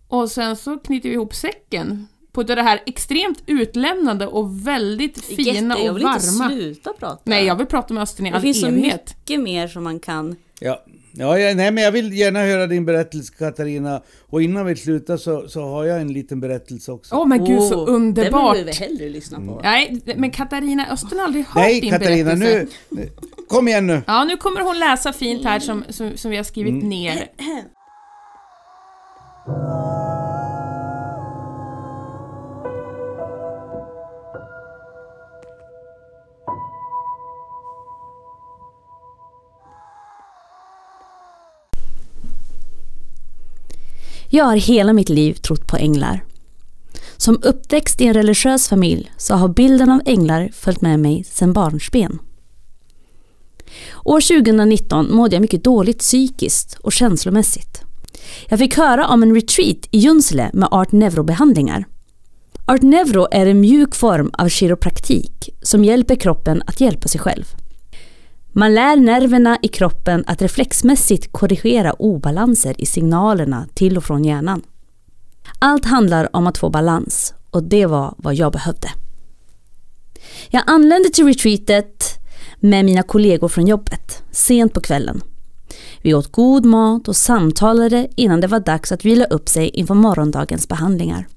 [0.07, 5.77] Och sen så knyter vi ihop säcken på det här extremt utlämnande och väldigt fina
[5.77, 6.15] Jätte, och varma.
[6.43, 7.21] Jag vill inte sluta prata.
[7.23, 8.55] Nej, jag vill prata med Östen i all evighet.
[8.55, 10.83] Det finns så mycket mer som man kan Ja,
[11.17, 14.01] Ja, nej, men jag vill gärna höra din berättelse Katarina.
[14.29, 17.15] Och innan vi slutar så, så har jag en liten berättelse också.
[17.15, 18.55] Åh oh, men gud så underbart!
[18.55, 19.43] Den vill vi hellre lyssna på.
[19.43, 19.57] Mm.
[19.63, 22.77] Nej, men Katarina Östen har aldrig hört nej, din Katarina, berättelse.
[22.89, 23.09] Nu,
[23.47, 24.01] kom igen nu!
[24.07, 26.89] Ja, nu kommer hon läsa fint här som, som, som vi har skrivit mm.
[26.89, 27.27] ner.
[44.35, 46.23] Jag har hela mitt liv trott på änglar.
[47.17, 51.53] Som uppväxt i en religiös familj så har bilden av änglar följt med mig sedan
[51.53, 52.19] barnsben.
[54.03, 57.81] År 2019 mådde jag mycket dåligt psykiskt och känslomässigt.
[58.49, 61.85] Jag fick höra om en retreat i Junsele med art neurobehandlingar.
[62.65, 67.45] Art neuro är en mjuk form av kiropraktik som hjälper kroppen att hjälpa sig själv.
[68.57, 74.61] Man lär nerverna i kroppen att reflexmässigt korrigera obalanser i signalerna till och från hjärnan.
[75.59, 78.87] Allt handlar om att få balans och det var vad jag behövde.
[80.49, 82.03] Jag anlände till retreatet
[82.59, 85.21] med mina kollegor från jobbet sent på kvällen.
[86.01, 89.93] Vi åt god mat och samtalade innan det var dags att vila upp sig inför
[89.93, 91.27] morgondagens behandlingar.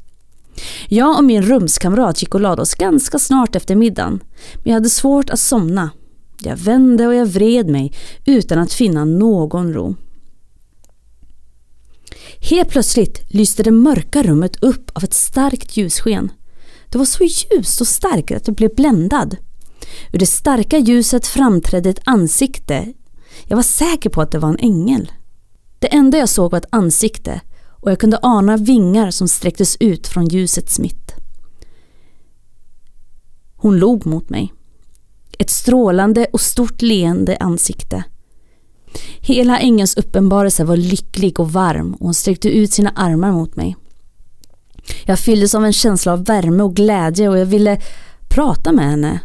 [0.89, 4.21] Jag och min rumskamrat gick och lade oss ganska snart efter middagen,
[4.55, 5.91] men jag hade svårt att somna.
[6.43, 7.93] Jag vände och jag vred mig
[8.25, 9.97] utan att finna någon ro.
[12.41, 16.33] Helt plötsligt lyste det mörka rummet upp av ett starkt ljussken.
[16.89, 19.37] Det var så ljust och starkt att jag blev bländad.
[20.13, 22.93] Ur det starka ljuset framträdde ett ansikte.
[23.45, 25.13] Jag var säker på att det var en ängel.
[25.79, 27.41] Det enda jag såg var ett ansikte
[27.81, 31.15] och jag kunde ana vingar som sträcktes ut från ljusets mitt.
[33.57, 34.53] Hon log mot mig.
[35.39, 38.05] Ett strålande och stort leende ansikte.
[39.21, 43.77] Hela ängens uppenbarelse var lycklig och varm och hon sträckte ut sina armar mot mig.
[45.05, 47.81] Jag fylldes av en känsla av värme och glädje och jag ville
[48.29, 49.21] prata med henne.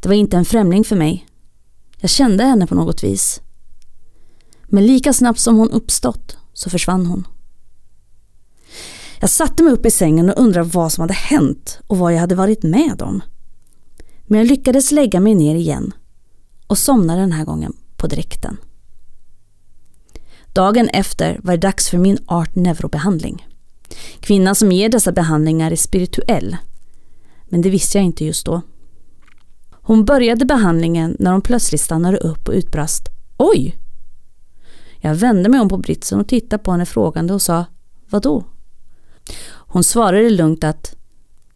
[0.00, 1.26] Det var inte en främling för mig.
[1.98, 3.40] Jag kände henne på något vis.
[4.66, 7.26] Men lika snabbt som hon uppstått så försvann hon.
[9.20, 12.20] Jag satte mig upp i sängen och undrade vad som hade hänt och vad jag
[12.20, 13.22] hade varit med om.
[14.26, 15.92] Men jag lyckades lägga mig ner igen
[16.66, 18.56] och somnade den här gången på direkten.
[20.52, 23.46] Dagen efter var det dags för min art neurobehandling.
[24.20, 26.56] Kvinnan som ger dessa behandlingar är spirituell.
[27.44, 28.62] Men det visste jag inte just då.
[29.70, 33.76] Hon började behandlingen när hon plötsligt stannade upp och utbrast Oj!
[35.00, 37.64] Jag vände mig om på britsen och tittade på henne frågande och sa
[38.08, 38.44] Vadå?
[39.46, 40.96] Hon svarade lugnt att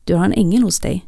[0.05, 1.08] Du har en ängel hos dig.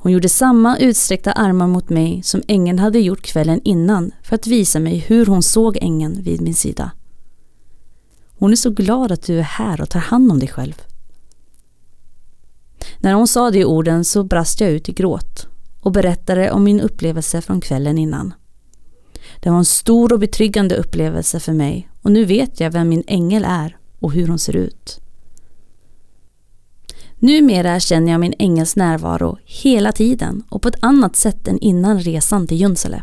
[0.00, 4.46] Hon gjorde samma utsträckta armar mot mig som ängeln hade gjort kvällen innan för att
[4.46, 6.90] visa mig hur hon såg ängeln vid min sida.
[8.38, 10.82] Hon är så glad att du är här och tar hand om dig själv.
[12.98, 15.46] När hon sa de orden så brast jag ut i gråt
[15.80, 18.34] och berättade om min upplevelse från kvällen innan.
[19.40, 23.04] Det var en stor och betryggande upplevelse för mig och nu vet jag vem min
[23.06, 25.00] ängel är och hur hon ser ut.
[27.18, 32.00] Numera känner jag min ängels närvaro hela tiden och på ett annat sätt än innan
[32.00, 33.02] resan till Junsele.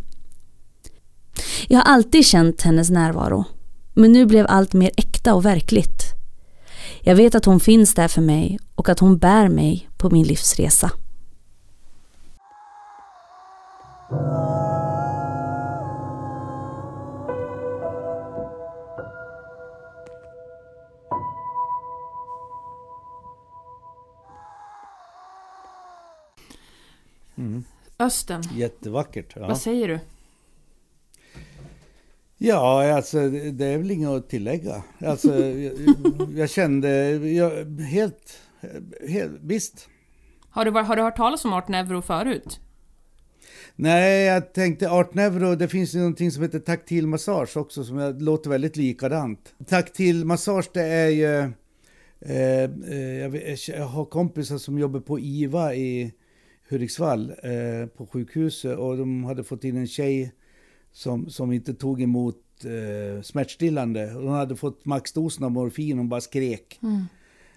[1.68, 3.45] Jag har alltid känt hennes närvaro,
[3.93, 6.03] men nu blev allt mer äkta och verkligt.
[7.01, 10.28] Jag vet att hon finns där för mig och att hon bär mig på min
[10.28, 10.91] livsresa.
[27.38, 27.63] Mm.
[27.99, 28.43] Östen.
[28.53, 29.33] Jättevackert.
[29.36, 29.47] Ja.
[29.47, 29.99] Vad säger du?
[32.38, 34.83] Ja, alltså det är väl inget att tillägga.
[35.05, 35.73] Alltså, jag,
[36.36, 38.39] jag kände, jag, helt,
[39.07, 39.89] helt, visst.
[40.49, 42.59] Har du, har du hört talas om Art Neuro förut?
[43.75, 48.15] Nej, jag tänkte Art Neuro, det finns ju någonting som heter taktil massage också som
[48.19, 49.53] låter väldigt likadant.
[49.67, 51.38] Taktil massage det är ju,
[52.19, 56.13] eh, eh jag, jag har kompisar som jobbar på IVA i
[56.70, 60.32] Hudiksvall eh, på sjukhuset och de hade fått in en tjej
[60.91, 64.11] som, som inte tog emot eh, smärtstillande.
[64.13, 66.80] Hon hade fått maxdosen av morfin och bara skrek.
[66.84, 67.05] Mm.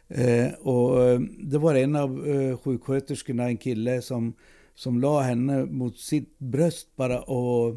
[0.08, 4.32] Eh, och eh, det var en av eh, sjuksköterskorna, en kille, som,
[4.74, 7.76] som la henne mot sitt bröst bara och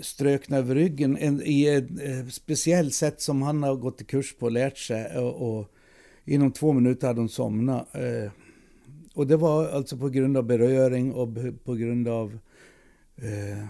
[0.00, 4.36] strök över ryggen en, i ett eh, speciellt sätt som han har gått i kurs
[4.36, 5.18] på och lärt sig.
[5.18, 5.74] Och, och
[6.24, 7.94] inom två minuter hade hon somnat.
[7.94, 8.32] Eh,
[9.14, 11.28] och det var alltså på grund av beröring och
[11.64, 12.38] på grund av...
[13.16, 13.64] Eh,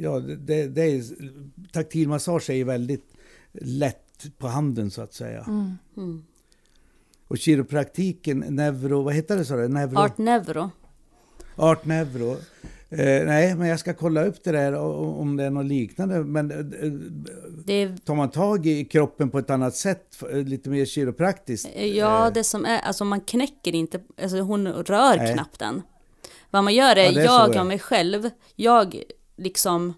[0.00, 1.04] ja, det, det är,
[1.72, 3.14] taktil massage är ju väldigt
[3.52, 5.44] lätt på handen så att säga.
[5.48, 5.72] Mm.
[5.96, 6.24] Mm.
[7.28, 9.68] Och kiropraktiken, neuro, vad heter det sa du?
[9.68, 9.98] Neuro?
[9.98, 10.70] Art neuro.
[11.56, 12.36] Art neuro.
[12.98, 14.74] Eh, nej, men jag ska kolla upp det där
[15.20, 16.24] om det är något liknande.
[16.24, 16.90] Men eh,
[17.64, 18.04] det...
[18.04, 21.68] tar man tag i kroppen på ett annat sätt, lite mer kiropraktiskt?
[21.74, 22.32] Eh, ja, eh.
[22.32, 25.34] det som är, alltså man knäcker inte, alltså hon rör nej.
[25.34, 25.82] knappt den.
[26.50, 29.02] Vad man gör är, ja, är jag av mig själv, jag
[29.36, 29.94] liksom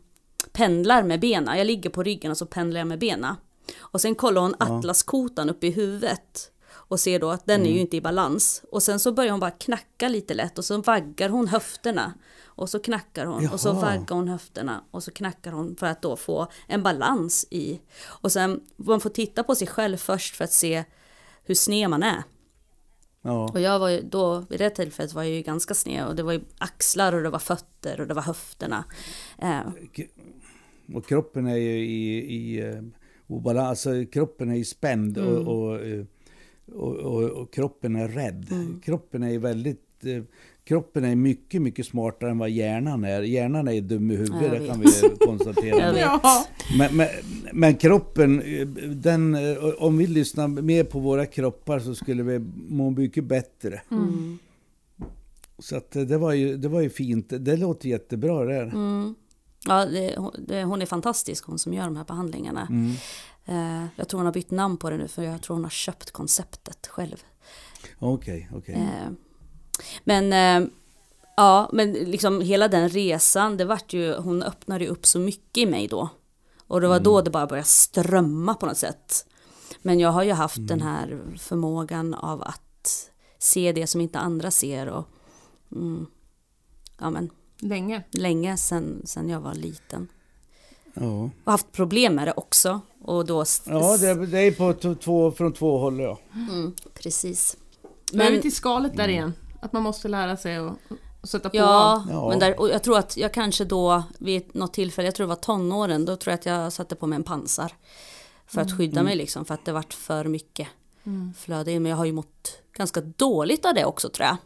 [0.52, 1.58] pendlar med benen.
[1.58, 3.34] Jag ligger på ryggen och så pendlar jag med benen.
[3.78, 6.50] Och sen kollar hon atlaskotan uppe i huvudet
[6.88, 8.62] och ser då att den är ju inte i balans.
[8.70, 12.12] Och sen så börjar hon bara knacka lite lätt och så vaggar hon höfterna.
[12.44, 13.80] Och så knackar hon och så Jaha.
[13.80, 17.80] vaggar hon höfterna och så knackar hon för att då få en balans i.
[18.04, 20.84] Och sen man får titta på sig själv först för att se
[21.44, 22.22] hur sned man är.
[23.22, 23.48] Ja.
[23.52, 26.22] Och jag var ju då, vid det tillfället var jag ju ganska sned och det
[26.22, 28.84] var ju axlar och det var fötter och det var höfterna.
[29.38, 29.60] Eh,
[30.94, 32.82] Och kroppen är ju i, i eh,
[33.26, 36.04] obalans, alltså kroppen är ju spänd och, och, eh,
[36.72, 38.46] och, och, och kroppen är rädd.
[38.84, 40.04] Kroppen är väldigt...
[40.04, 40.22] eh,
[40.64, 43.22] Kroppen är mycket, mycket smartare än vad hjärnan är.
[43.22, 44.86] Hjärnan är dum i huvudet, det kan vi
[45.26, 45.98] konstatera.
[45.98, 46.46] Ja.
[46.78, 47.08] Men, men,
[47.52, 52.38] men kroppen, eh, den, eh, om vi lyssnar mer på våra kroppar så skulle vi
[52.68, 53.80] må mycket bättre.
[53.90, 54.38] mm.
[55.58, 57.26] Så att det var ju, det var ju fint.
[57.40, 58.62] Det låter jättebra det där.
[58.66, 59.14] Mm.
[59.66, 59.86] Ja,
[60.46, 62.66] det, hon är fantastisk hon som gör de här behandlingarna.
[62.70, 62.92] Mm.
[63.46, 65.70] Eh, jag tror hon har bytt namn på det nu för jag tror hon har
[65.70, 67.24] köpt konceptet själv.
[67.98, 68.74] Okej, okej.
[68.74, 69.10] Eh,
[70.04, 70.68] men eh,
[71.36, 75.56] ja, men liksom hela den resan, det vart ju, hon öppnade ju upp så mycket
[75.58, 76.08] i mig då.
[76.66, 79.26] Och det var då det bara började strömma på något sätt.
[79.82, 84.50] Men jag har ju haft den här förmågan av att se det som inte andra
[84.50, 85.08] ser och
[85.72, 86.06] mm,
[86.98, 88.02] ja men Länge.
[88.10, 90.08] länge sedan, sedan jag var liten.
[90.94, 92.80] Ja, Och haft problem med det också.
[93.06, 93.44] Och då...
[93.66, 96.18] ja det, det är på två, från två håll ja.
[96.34, 97.56] Mm, precis.
[98.12, 98.20] Men...
[98.20, 99.32] är vi Men, till skalet där igen.
[99.62, 100.72] Att man måste lära sig att
[101.20, 101.56] att sätta på.
[101.56, 102.28] ja, Ja.
[102.28, 105.28] men där, och jag tror att jag kanske då vid något tillfälle, jag tror det
[105.28, 107.72] var tonåren, då tror jag att jag satte på mig en pansar.
[108.46, 110.68] För att skydda mig liksom, för att det vart för mycket
[111.36, 111.82] flöde in.
[111.82, 114.36] Men jag har ju mått ganska dåligt av det också tror jag.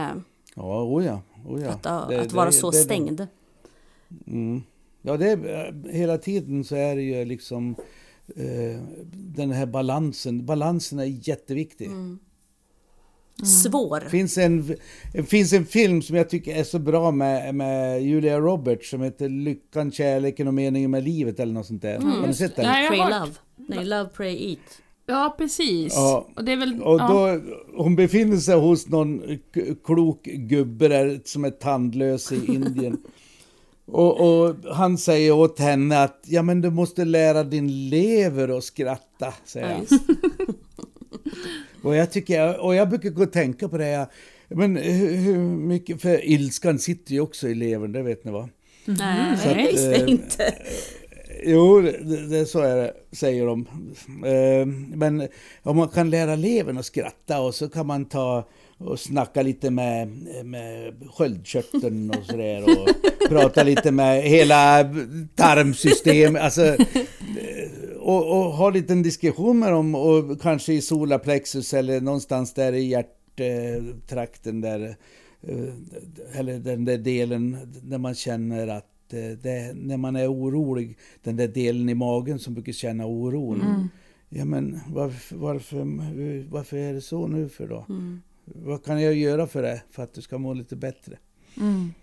[0.00, 0.14] Eh,
[0.54, 1.20] Ja, oh ja.
[1.46, 1.70] Oh ja.
[1.70, 3.26] att, att Det- vara det- så det- stängd.
[4.26, 4.62] Mm.
[5.06, 7.76] Ja, det är, hela tiden så är det ju liksom
[8.36, 8.82] eh,
[9.12, 10.46] den här balansen.
[10.46, 11.86] Balansen är jätteviktig.
[11.86, 12.18] Mm.
[13.42, 14.00] Svår.
[14.00, 14.76] Det finns en,
[15.26, 19.28] finns en film som jag tycker är så bra med, med Julia Roberts som heter
[19.28, 21.98] Lyckan, kärleken och meningen med livet eller något sånt där.
[21.98, 22.66] Har ni sett den?
[22.66, 23.32] Nej, jag Pray love.
[23.56, 24.80] Nej, love, pray, eat.
[25.06, 25.94] Ja, precis.
[25.96, 26.28] Ja.
[26.36, 26.82] Och det är väl...
[26.82, 27.08] Och ja.
[27.08, 27.40] då,
[27.82, 29.38] hon befinner sig hos någon
[29.84, 33.02] klok gubbe där som är tandlös i Indien.
[33.86, 38.64] Och, och han säger åt henne att ja, men du måste lära din lever att
[38.64, 39.86] skratta, säger han.
[41.82, 43.88] Och jag, tycker, och jag brukar gå och tänka på det.
[43.88, 44.06] Jag,
[44.48, 48.48] men hur, hur mycket, för ilskan sitter ju också i levern, det vet ni va?
[48.84, 50.54] Nej, Så att, det visste jag eh, inte.
[51.44, 53.66] Jo, det, det, så är det, säger de.
[54.26, 54.66] Eh,
[54.96, 55.28] Men
[55.62, 58.48] om man kan lära levern att skratta och så kan man ta
[58.78, 60.08] och snacka lite med,
[60.44, 62.88] med sköldkörteln och sådär och
[63.28, 64.94] prata lite med hela
[65.34, 66.42] tarmsystemet.
[66.42, 66.76] Alltså,
[67.98, 72.72] och, och ha en liten diskussion med dem och kanske i solarplexus eller någonstans där
[72.72, 74.96] i hjärttrakten där
[75.42, 80.98] eh, eller den där delen där man känner att eh, det, när man är orolig,
[81.22, 83.60] den där delen i magen som brukar känna oron.
[83.60, 83.88] Mm.
[84.28, 85.78] Ja men varför, varför,
[86.50, 87.84] varför är det så nu för då?
[87.88, 88.22] Mm.
[88.44, 89.82] Vad kan jag göra för det?
[89.90, 91.18] För att du ska må lite bättre?
[91.56, 91.94] Mm.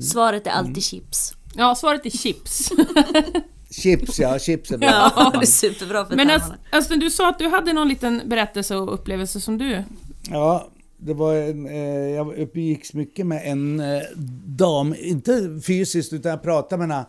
[0.00, 0.66] Svaret är Mm.
[0.66, 1.32] alltid chips.
[1.56, 2.70] Ja, svaret är chips.
[3.70, 4.88] Chips ja, chips är bra.
[4.88, 6.30] Ja, det är superbra för Men
[6.72, 9.82] Östen, du sa att du hade någon liten berättelse och upplevelse som du...
[10.30, 11.74] Ja, det var en, eh,
[12.10, 14.02] jag uppgicks mycket med en eh,
[14.46, 17.06] dam, inte fysiskt utan jag pratade med henne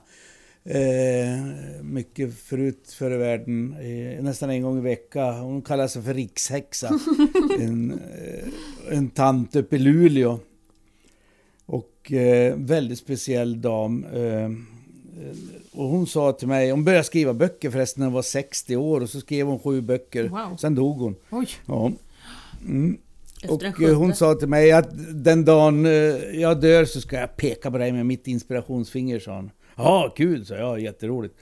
[0.66, 5.40] eh, mycket förut förr i världen, eh, nästan en gång i veckan.
[5.40, 6.88] Hon kallar sig för rikshäxa.
[7.60, 8.48] en, eh,
[8.92, 10.40] en tant uppe i Luleå.
[11.66, 14.06] Och eh, väldigt speciell dam.
[14.06, 14.50] Eh,
[15.72, 19.02] och hon sa till mig, hon började skriva böcker förresten när hon var 60 år
[19.02, 20.28] och så skrev hon sju böcker.
[20.28, 20.58] Wow.
[20.58, 21.16] Sen dog hon.
[21.30, 21.48] Oj.
[21.66, 21.92] Ja.
[22.66, 22.98] Mm.
[23.50, 24.90] Och eh, hon sa till mig att
[25.24, 25.92] den dagen eh,
[26.42, 29.52] jag dör så ska jag peka på dig med mitt inspirationsfinger, sa hon.
[29.76, 30.80] Ja, kul, sa jag.
[30.80, 31.36] Jätteroligt.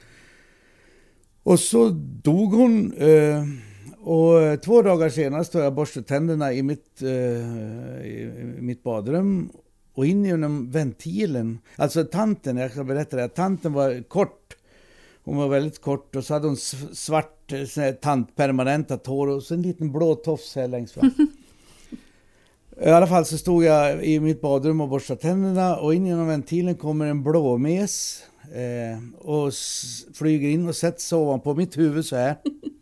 [1.43, 1.89] Och så
[2.24, 2.93] dog hon.
[2.97, 3.43] eh,
[4.02, 7.10] Och två dagar senare står jag och borstar tänderna i mitt, eh,
[8.08, 9.50] i mitt badrum.
[9.93, 14.56] Och in genom ventilen, alltså tanten, jag ska berätta det, tanten var kort.
[15.24, 19.62] Hon var väldigt kort och så hade hon svart eh, tantpermanentat hår och så en
[19.62, 21.12] liten blå tofs här längst fram.
[22.82, 26.28] I alla fall så stod jag i mitt badrum och borstade tänderna och in genom
[26.28, 28.24] ventilen kommer en blåmes
[28.54, 29.54] eh, och
[30.14, 32.36] flyger in och sätter sig ovanpå mitt huvud så här.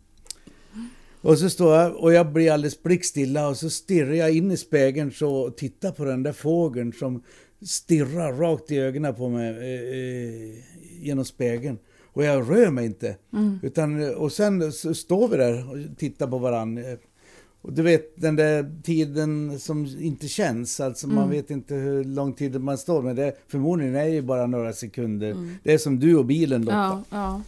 [1.28, 4.56] Och så står jag och jag blir alldeles blickstilla och så stirrar jag in i
[4.56, 7.22] spegeln så och tittar på den där fågeln som
[7.62, 11.78] stirrar rakt i ögonen på mig eh, eh, genom spegeln.
[12.12, 13.16] Och jag rör mig inte.
[13.62, 16.82] Utan, och sen så står vi där och tittar på varandra.
[17.62, 22.32] Och du vet den där tiden som inte känns, alltså man vet inte hur lång
[22.32, 25.36] tid man står, men det förmodligen är ju bara några sekunder.
[25.62, 26.76] Det är som du och bilen Lotta.
[26.76, 27.42] Ja, ja.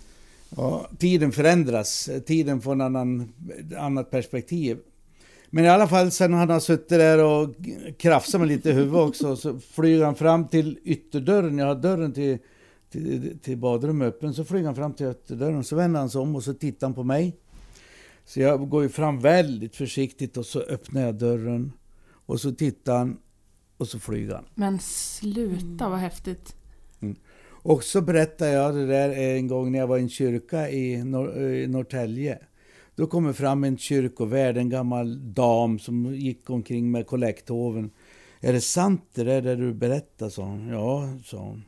[0.57, 4.79] Ja, tiden förändras, tiden får en annan, ett annat perspektiv.
[5.51, 7.55] Men i alla fall sen han har suttit där och
[7.99, 11.59] krafsat med lite i huvudet också så flyger han fram till ytterdörren.
[11.59, 12.39] Jag har dörren till,
[12.91, 14.35] till, till badrummet öppen.
[14.35, 16.95] Så flyger han fram till ytterdörren så vänder han sig om och så tittar han
[16.95, 17.37] på mig.
[18.25, 21.73] Så jag går ju fram väldigt försiktigt och så öppnar jag dörren.
[22.27, 23.19] Och så tittar han
[23.77, 24.45] och så flyger han.
[24.55, 26.55] Men sluta vad häftigt.
[27.63, 30.97] Och så berättade jag det där en gång när jag var i en kyrka i,
[30.97, 32.39] Nor- i Norrtälje.
[32.95, 37.91] Då kommer fram en kyrkovärd, en gammal dam som gick omkring med kollekthoven.
[38.41, 40.69] Är det sant det där, där du berättar, sa hon.
[40.69, 41.65] Ja, sa hon.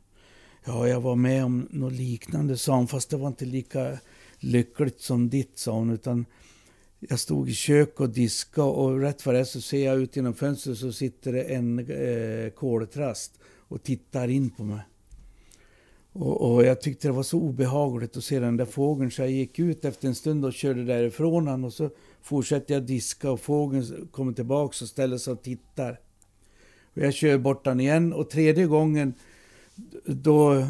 [0.65, 3.99] Ja, jag var med om något liknande, sa hon, fast det var inte lika
[4.39, 5.91] lyckligt som ditt, sa hon.
[5.91, 6.27] Utan
[7.01, 10.17] jag stod i kök och diska och rätt vad det är så ser jag ut
[10.17, 14.81] genom fönstret så sitter det en eh, koltrast och tittar in på mig.
[16.13, 19.31] Och, och jag tyckte det var så obehagligt att se den där fågeln så jag
[19.31, 21.91] gick ut efter en stund och körde därifrån han och så
[22.23, 26.01] fortsätter jag diska och fågeln kommer tillbaks och ställer sig och tittar.
[26.95, 29.15] Och jag kör bort den igen och tredje gången
[30.07, 30.67] då,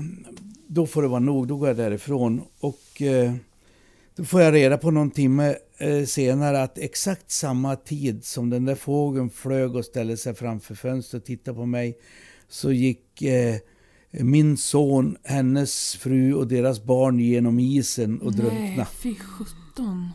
[0.66, 2.42] då får det vara nog, då går jag därifrån.
[2.60, 3.34] Och eh,
[4.16, 8.64] då får jag reda på någon timme eh, senare att exakt samma tid som den
[8.64, 11.98] där fågeln flög och ställde sig framför fönstret och tittade på mig
[12.48, 13.56] så gick eh,
[14.12, 18.88] min son, hennes fru och deras barn genom isen och Nej, drunknade.
[19.02, 20.08] fy sjutton.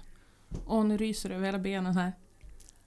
[0.68, 2.12] Åh, nu ryser det över hela benen här.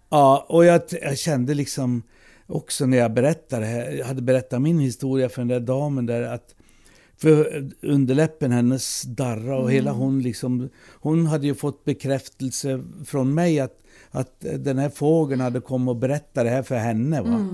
[0.08, 2.02] Ja, och jag, jag kände liksom
[2.46, 6.54] också när jag berättade jag hade berättat min historia för den där damen där att
[7.16, 13.61] för underläppen hennes darra och hela hon liksom, hon hade ju fått bekräftelse från mig
[13.61, 17.20] att, att den här fågeln hade kommit och berättat det här för henne.
[17.22, 17.46] Va?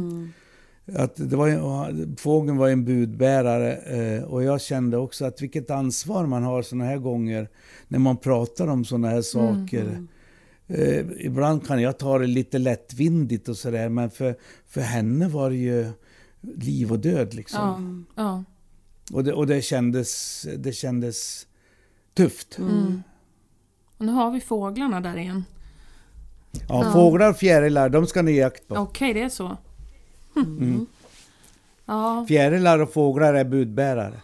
[0.94, 6.26] Att det var, fågeln var en budbärare eh, och jag kände också att vilket ansvar
[6.26, 7.48] man har såna här gånger
[7.88, 10.06] när man pratar om såna här saker.
[10.66, 15.50] Eh, ibland kan jag ta det lite lättvindigt och sådär men för, för henne var
[15.50, 15.90] det ju
[16.40, 18.06] liv och död liksom.
[18.14, 18.44] Ja, ja.
[19.12, 21.46] Och, det, och det, kändes, det kändes
[22.14, 22.58] tufft.
[22.58, 23.02] Mm.
[23.96, 25.44] Och nu har vi fåglarna där igen.
[26.68, 28.74] Ja, Fåglar och fjärilar, de ska ni ge jakt på.
[28.74, 29.56] Okej, det är så.
[30.36, 30.86] Hm.
[31.86, 34.20] Ja, Fjärilar och fåglar är budbärare.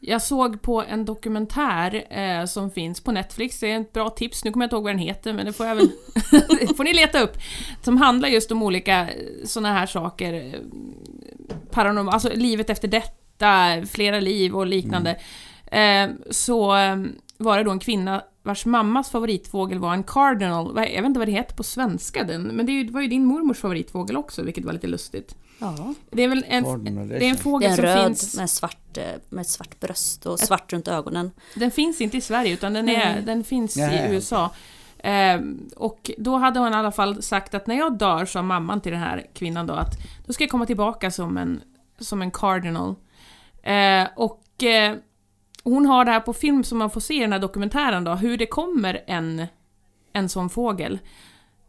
[0.00, 4.44] jag såg på en dokumentär eh, som finns på Netflix, det är ett bra tips,
[4.44, 5.88] nu kommer jag inte ihåg vad den heter men det får jag väl...
[6.76, 7.36] får ni leta upp.
[7.82, 9.08] Som handlar just om olika
[9.44, 10.34] sådana här saker.
[10.34, 10.60] eh,
[11.70, 15.16] Paranorm, alltså livet efter detta, flera liv och liknande.
[15.66, 16.96] Eh, så eh,
[17.36, 20.72] var det då en kvinna vars mammas favoritfågel var en cardinal.
[20.76, 23.58] Jag vet inte vad det heter på svenska den, men det var ju din mormors
[23.58, 25.34] favoritfågel också, vilket var lite lustigt.
[25.58, 25.94] Ja.
[26.10, 28.06] Det är väl en, Cardinal, det är en känns- Det är fågel en som röd
[28.06, 28.36] finns...
[28.36, 31.30] med, svart, eh, med ett svart bröst och svart runt ögonen.
[31.54, 33.22] Den finns inte i Sverige utan den, är, Nej.
[33.22, 34.10] den finns Nej.
[34.10, 34.50] i USA.
[34.98, 38.80] Ehm, och då hade hon i alla fall sagt att när jag dör, sa mamman
[38.80, 41.60] till den här kvinnan då, att då ska jag komma tillbaka som en,
[41.98, 42.94] som en cardinal.
[43.62, 44.96] Eh, och eh,
[45.64, 48.14] hon har det här på film som man får se i den här dokumentären då,
[48.14, 49.46] hur det kommer en,
[50.12, 50.98] en sån fågel.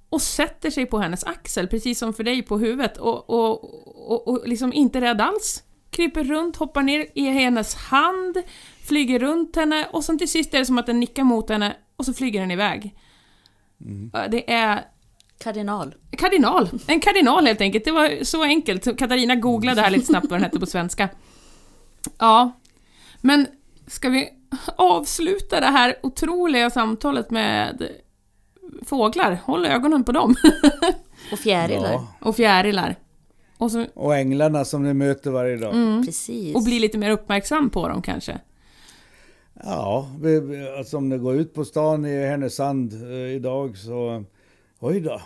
[0.09, 3.63] Och sätter sig på hennes axel, precis som för dig på huvudet, och, och,
[4.11, 5.63] och, och liksom inte rädd alls.
[5.89, 8.37] Kryper runt, hoppar ner i hennes hand,
[8.83, 11.75] flyger runt henne och sen till sist är det som att den nickar mot henne
[11.95, 12.95] och så flyger den iväg.
[14.13, 14.85] Ja, Det är
[15.37, 15.95] Kardinal.
[16.17, 16.69] kardinal.
[16.87, 17.85] En kardinal helt enkelt.
[17.85, 18.97] Det var så enkelt.
[18.99, 21.09] Katarina googlade här lite snabbt vad den hette på svenska.
[22.17, 22.51] Ja,
[23.21, 23.47] men
[23.87, 24.29] ska vi
[24.77, 27.89] avsluta det här otroliga samtalet med
[28.85, 29.37] fåglar?
[29.45, 30.35] Håll ögonen på dem.
[31.31, 31.91] Och fjärilar.
[31.93, 32.07] Ja.
[32.21, 32.95] Och fjärilar.
[33.57, 36.03] Och, så, Och änglarna som ni möter varje dag.
[36.05, 36.55] Precis.
[36.55, 38.39] och bli lite mer uppmärksam på dem kanske.
[39.63, 44.23] Ja, vi- vi- alltså om det går ut på stan i Härnösand eh, idag så...
[44.79, 45.21] Oj då.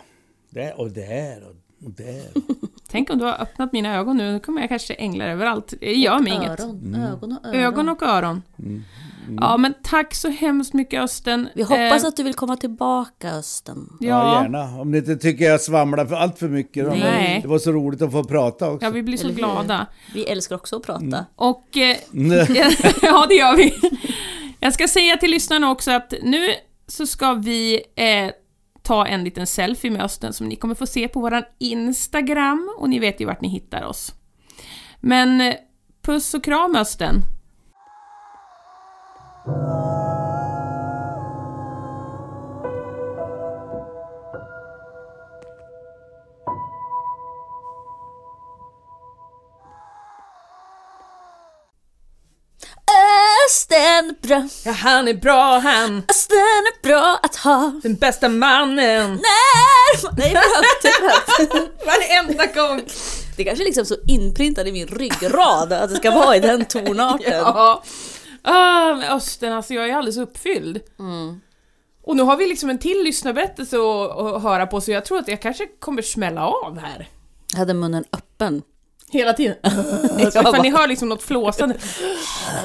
[0.50, 2.30] Där och där och där.
[2.90, 5.74] Tänk om du har öppnat mina ögon nu, nu kommer jag kanske änglar överallt.
[5.80, 6.60] Det gör mig inget.
[6.60, 6.94] öron.
[6.94, 7.54] Ögon och öron.
[7.54, 8.42] Ögon och öron.
[9.40, 11.48] Ja, men tack så hemskt mycket Östen.
[11.54, 13.88] Vi hoppas Eh, att du vill komma tillbaka Östen.
[14.00, 14.80] Ja, Ja, gärna.
[14.80, 16.84] Om ni inte tycker jag svamlar för allt för mycket.
[16.84, 16.90] Då.
[16.90, 17.38] Nej.
[17.42, 18.86] Det var så roligt att få prata också.
[18.86, 19.86] ja, vi blir så glada.
[20.14, 21.26] Vi älskar också att prata.
[21.36, 21.76] Och...
[21.76, 21.96] Eh,
[23.02, 23.74] ja, det gör vi.
[24.60, 26.48] Jag ska säga till lyssnarna också att nu
[26.86, 28.30] så ska vi eh,
[28.90, 32.90] ta en liten selfie med Östen som ni kommer få se på våran Instagram och
[32.90, 34.14] ni vet ju vart ni hittar oss.
[35.00, 35.54] Men eh,
[36.02, 37.22] puss och kram Östen.
[53.50, 56.02] Östen är bra, Ja, han är bra han!
[56.08, 57.72] Östen är bra att ha.
[57.82, 59.10] Den bästa mannen!
[59.10, 60.16] När...
[60.18, 61.70] Nej, är högt, är högt.
[61.86, 62.82] Varenda gång!
[63.36, 66.64] Det är kanske liksom så inprintat i min ryggrad att det ska vara i den
[66.64, 67.32] tonarten.
[67.32, 67.82] Ja.
[68.42, 70.80] Ah, men Östen, alltså jag är alldeles uppfylld.
[70.98, 71.40] Mm.
[72.04, 75.18] Och nu har vi liksom en till lyssnarberättelse att, att höra på, så jag tror
[75.18, 77.08] att jag kanske kommer smälla av här.
[77.52, 78.62] Jag hade munnen öppen.
[79.10, 79.56] Hela tiden.
[80.18, 81.76] Ifall ni hör liksom något flåsande,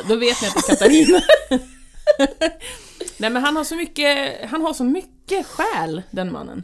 [0.08, 1.22] då vet ni att det är Katarina.
[3.18, 6.64] Nej men han har så mycket, han har så mycket själ, den mannen.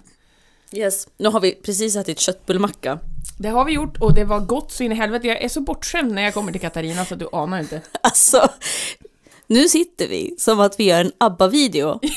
[0.74, 1.08] Yes.
[1.18, 3.00] Nu har vi precis ätit köttbullmacka.
[3.40, 5.28] Det har vi gjort och det var gott så in i helvete.
[5.28, 7.82] Jag är så bortskämd när jag kommer till Katarina så du anar inte.
[8.02, 8.50] Alltså,
[9.48, 12.00] nu sitter vi som att vi gör en ABBA-video.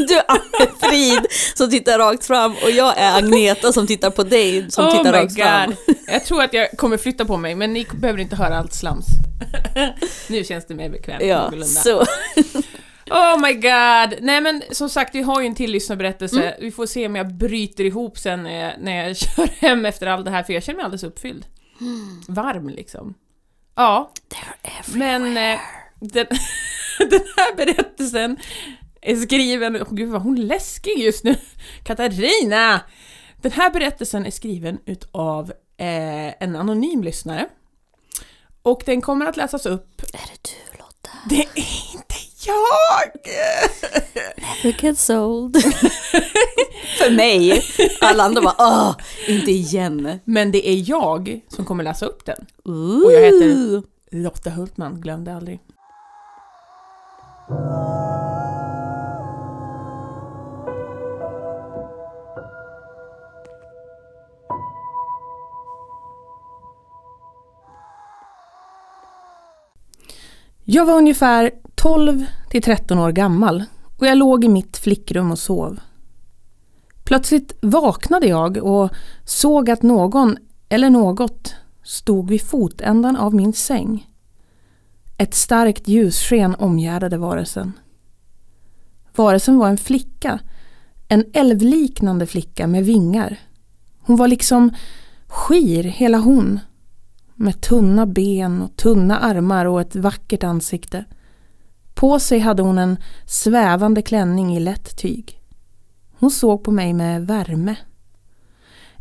[0.08, 4.70] Du är Anne-Frid som tittar rakt fram och jag är Agneta som tittar på dig
[4.70, 5.74] som tittar rakt fram.
[6.06, 9.06] Jag tror att jag kommer flytta på mig, men ni behöver inte höra allt slams.
[10.28, 12.04] nu känns det mer bekvämt Ja, så.
[13.10, 14.18] Oh my god!
[14.20, 16.42] Nej men som sagt, vi har ju en till lyssnarberättelse.
[16.42, 16.54] Mm.
[16.60, 20.06] Vi får se om jag bryter ihop sen när jag, när jag kör hem efter
[20.06, 21.46] allt det här, för jag känner mig alldeles uppfylld.
[22.28, 23.14] Varm liksom.
[23.74, 24.12] Ja,
[24.94, 25.58] men eh,
[26.00, 26.26] den,
[26.98, 28.36] den här berättelsen
[29.02, 29.76] är skriven...
[29.76, 31.36] Åh gud vad hon är läskig just nu.
[31.84, 32.80] Katarina!
[33.42, 37.48] Den här berättelsen är skriven utav eh, en anonym lyssnare.
[38.62, 40.02] Och den kommer att läsas upp.
[40.12, 41.10] Är det du Lotta?
[41.28, 42.14] Det är inte
[42.46, 43.10] jag!
[44.64, 45.56] Look at sold.
[46.98, 47.62] För mig.
[48.00, 48.96] Alla andra bara åh,
[49.28, 50.20] inte igen.
[50.24, 52.46] Men det är jag som kommer läsa upp den.
[52.64, 53.04] Ooh.
[53.06, 53.82] Och jag heter-
[54.12, 55.60] Lotta Hultman, glöm det aldrig.
[70.72, 73.64] Jag var ungefär 12 till 13 år gammal
[73.98, 75.80] och jag låg i mitt flickrum och sov.
[77.04, 78.90] Plötsligt vaknade jag och
[79.24, 80.36] såg att någon,
[80.68, 84.08] eller något, stod vid fotändan av min säng.
[85.18, 87.72] Ett starkt ljussken omgärdade varelsen.
[89.16, 90.40] Varelsen var en flicka,
[91.08, 93.40] en älvliknande flicka med vingar.
[94.00, 94.74] Hon var liksom
[95.26, 96.60] skir, hela hon.
[97.42, 101.04] Med tunna ben och tunna armar och ett vackert ansikte.
[101.94, 105.40] På sig hade hon en svävande klänning i lätt tyg.
[106.18, 107.76] Hon såg på mig med värme.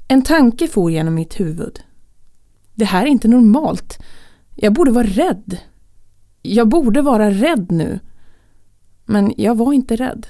[0.08, 1.80] En tanke for genom mitt huvud.
[2.76, 4.00] Det här är inte normalt.
[4.56, 5.58] Jag borde vara rädd.
[6.42, 8.00] Jag borde vara rädd nu.
[9.06, 10.28] Men jag var inte rädd.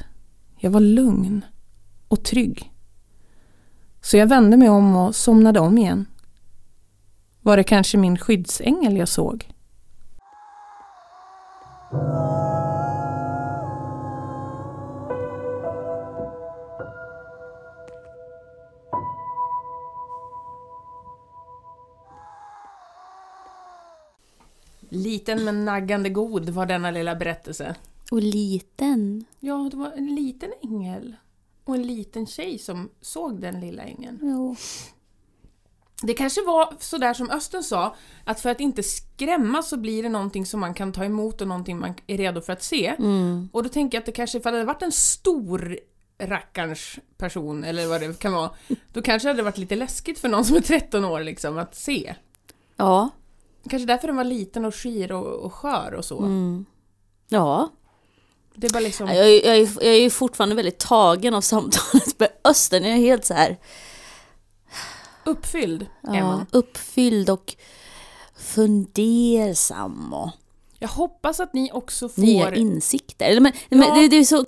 [0.58, 1.46] Jag var lugn
[2.08, 2.74] och trygg.
[4.02, 6.06] Så jag vände mig om och somnade om igen.
[7.42, 9.48] Var det kanske min skyddsängel jag såg?
[24.90, 27.76] Liten men naggande god var denna lilla berättelse.
[28.12, 29.26] Och liten.
[29.40, 31.16] Ja, det var en liten ängel.
[31.64, 34.20] Och en liten tjej som såg den lilla ängeln.
[34.22, 34.56] Jo.
[36.02, 40.10] Det kanske var sådär som Östen sa, att för att inte skrämma så blir det
[40.10, 42.88] någonting som man kan ta emot och någonting man är redo för att se.
[42.88, 43.50] Mm.
[43.54, 45.80] Och då tänker jag att det kanske, ifall det hade varit en stor
[46.22, 48.50] rackarns person, eller vad det kan vara,
[48.94, 51.76] då kanske det hade varit lite läskigt för någon som är 13 år liksom, att
[51.76, 52.16] se.
[52.76, 53.10] Ja.
[53.70, 56.20] Kanske därför den var liten och skir och, och skör och så.
[56.20, 56.66] Mm.
[57.30, 57.70] Ja.
[58.56, 59.08] Det är bara liksom...
[59.08, 62.84] Jag, är- jag, är, jag är ju fortfarande väldigt tagen av samtalet med Östen.
[62.84, 63.58] Jag är helt så här
[65.26, 66.46] Uppfylld är ja, man.
[66.52, 67.56] uppfylld och
[68.36, 70.30] fundersam och
[70.80, 72.22] Jag hoppas att ni också får...
[72.22, 73.40] nya insikter.
[73.40, 73.96] Men, men Ja.
[73.96, 74.46] det, det, är så,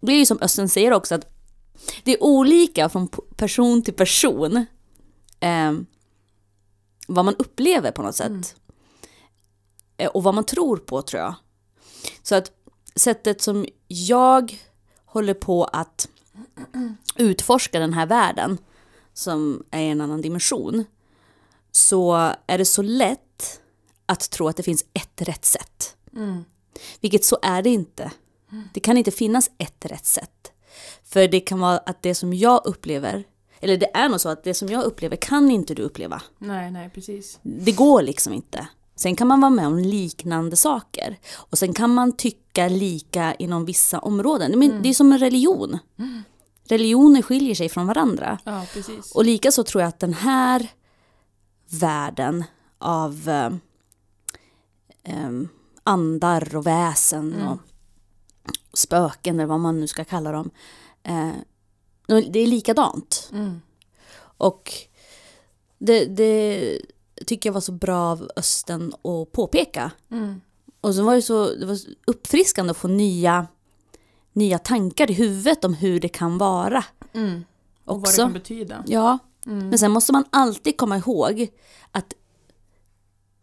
[0.00, 1.32] det är ju som Östen säger också att
[2.04, 4.66] det är olika från person till person
[5.40, 5.72] eh,
[7.06, 8.26] vad man upplever på något sätt.
[8.26, 8.42] Mm.
[9.96, 11.34] Eh, och vad man tror på tror jag.
[12.22, 12.52] Så att
[12.96, 14.58] sättet som jag
[15.04, 16.08] håller på att
[17.16, 18.58] utforska den här världen
[19.14, 20.84] som är i en annan dimension
[21.72, 23.60] så är det så lätt
[24.06, 25.96] att tro att det finns ett rätt sätt.
[26.16, 26.44] Mm.
[27.00, 28.10] Vilket så är det inte.
[28.74, 30.52] Det kan inte finnas ett rätt sätt.
[31.04, 33.24] För det kan vara att det som jag upplever,
[33.60, 36.22] eller det är nog så att det som jag upplever kan inte du uppleva.
[36.38, 37.38] Nej, nej, precis.
[37.42, 38.66] Det går liksom inte.
[38.96, 41.16] Sen kan man vara med om liknande saker.
[41.34, 44.58] Och sen kan man tycka lika inom vissa områden.
[44.58, 45.78] Men Det är som en religion.
[46.64, 48.38] Religioner skiljer sig från varandra.
[48.44, 49.12] Ja, precis.
[49.12, 50.70] Och likaså tror jag att den här
[51.70, 52.44] världen
[52.78, 53.28] av
[55.02, 55.30] eh,
[55.82, 57.58] andar och väsen och
[58.72, 60.50] spöken eller vad man nu ska kalla dem.
[61.02, 61.32] Eh,
[62.06, 63.30] det är likadant.
[63.32, 63.60] Mm.
[64.20, 64.72] Och
[65.78, 66.78] det, det
[67.26, 69.90] tycker jag var så bra av Östen att påpeka.
[70.10, 70.40] Mm.
[70.80, 73.46] Och så var det så det var uppfriskande att få nya,
[74.32, 76.84] nya tankar i huvudet om hur det kan vara.
[77.12, 77.44] Mm.
[77.84, 78.22] Och vad det Också.
[78.22, 78.84] kan betyda.
[78.86, 81.48] Ja, men sen måste man alltid komma ihåg
[81.90, 82.14] att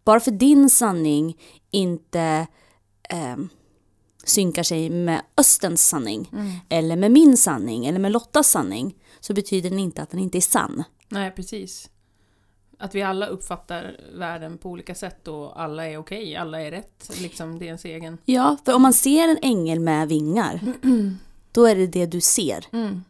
[0.04, 1.38] bara för din sanning
[1.72, 2.48] inte
[3.10, 3.36] eh,
[4.24, 6.32] synkar sig med Östens sanning,
[6.70, 10.38] eller med min sanning, eller med Lottas sanning, så betyder den inte att den inte
[10.38, 10.84] är sann.
[11.10, 11.90] Nej, precis.
[12.82, 17.12] Att vi alla uppfattar världen på olika sätt och alla är okej, alla är rätt.
[17.22, 18.18] Liksom, det är ens egen.
[18.26, 20.62] Ja, för om man ser en ängel med vingar,
[21.52, 22.66] då är det det du ser.
[22.72, 23.04] Mm.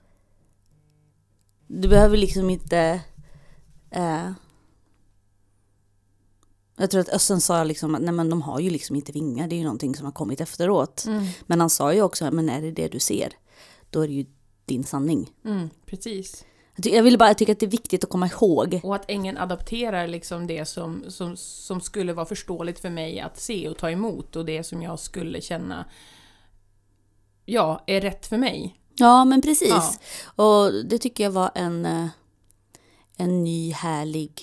[1.68, 3.02] Du behöver liksom inte...
[3.92, 4.32] Eh,
[6.78, 9.48] jag tror att Östen sa liksom att nej men de har ju liksom inte vingar,
[9.48, 11.06] det är ju någonting som har kommit efteråt.
[11.08, 11.26] Mm.
[11.46, 13.34] Men han sa ju också, men är det det du ser,
[13.90, 14.26] då är det ju
[14.66, 15.32] din sanning.
[15.46, 16.46] Mm, precis.
[16.84, 18.80] Jag, vill bara tycker att det är viktigt att komma ihåg.
[18.84, 23.40] Och att ängeln adapterar liksom det som, som, som skulle vara förståeligt för mig att
[23.40, 25.86] se och ta emot och det som jag skulle känna
[27.46, 28.80] ja, är rätt för mig.
[28.96, 30.00] Ja, men precis.
[30.38, 30.44] Ja.
[30.44, 32.08] Och det tycker jag var en, eh,
[33.18, 34.42] en ny härlig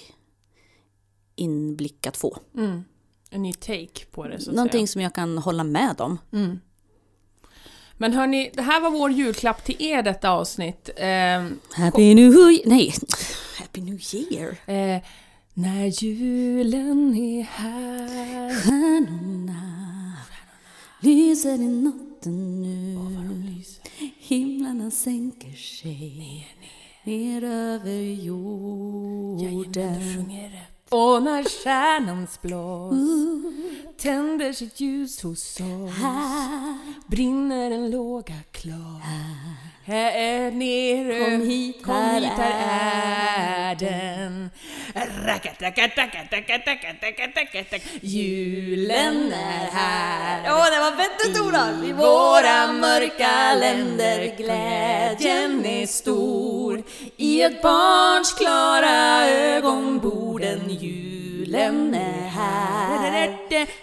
[1.34, 2.38] inblick att få.
[2.54, 2.84] Mm.
[3.30, 4.92] En ny take på det så att Någonting säga.
[4.92, 6.18] som jag kan hålla med om.
[6.32, 6.60] Mm.
[7.98, 10.90] Men hörni, det här var vår julklapp till er detta avsnitt.
[10.96, 12.60] Ehm, Happy New Year!
[12.68, 12.94] Nej,
[13.58, 14.56] Happy New Year!
[14.66, 15.02] eh,
[15.54, 19.62] när julen är här Stjärnorna
[21.00, 22.98] lyser i natten nu.
[24.18, 26.46] Himlarna sänker sig
[27.04, 29.46] ner över jorden.
[30.90, 32.94] Och när stjärnans blås
[33.98, 35.98] tänder sitt ljus hos oss
[37.06, 39.00] brinner en låga klar.
[39.84, 44.50] Här nere Kom hit, kom här hit, här är är den.
[48.00, 50.52] Julen är här.
[50.52, 51.86] Åh, det var bättre Tora!
[51.88, 56.65] I våra mörka länder glädjen är stor
[57.16, 63.36] I ett barns klara ögon bor den julen är här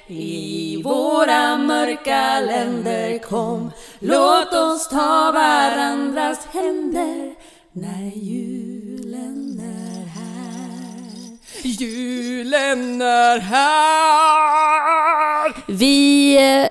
[0.08, 7.34] I våra mörka länder kom Låt oss ta varandras händer
[7.72, 16.68] när julen är här Julen är här Vi, eh,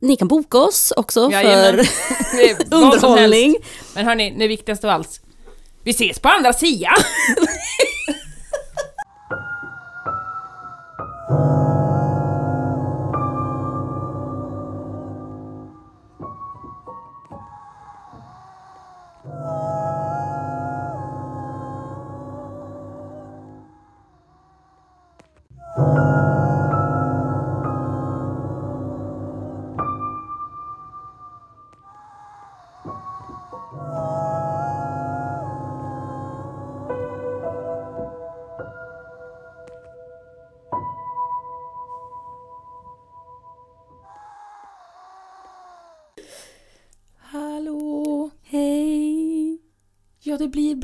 [0.00, 1.84] ni kan boka oss också Jajamän.
[1.84, 3.56] för underhållning.
[3.94, 5.21] Men hörni, det viktigaste av allt.
[5.84, 6.94] Vi ses på andra sidan!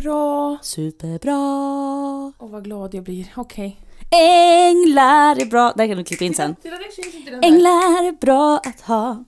[0.02, 0.58] bra.
[0.62, 1.34] Superbra!
[2.38, 3.32] Åh, vad glad jag blir.
[3.36, 3.80] Okej.
[4.10, 5.72] Änglar är bra.
[5.76, 6.56] Där kan du klippa in sen.
[7.42, 9.24] Änglar är bra att ha.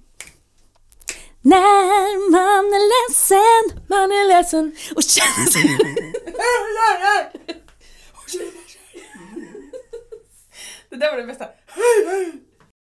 [1.43, 4.77] När man är ledsen Man är ledsen.
[4.97, 5.79] och känner sig...
[10.91, 11.45] Det där var det bästa.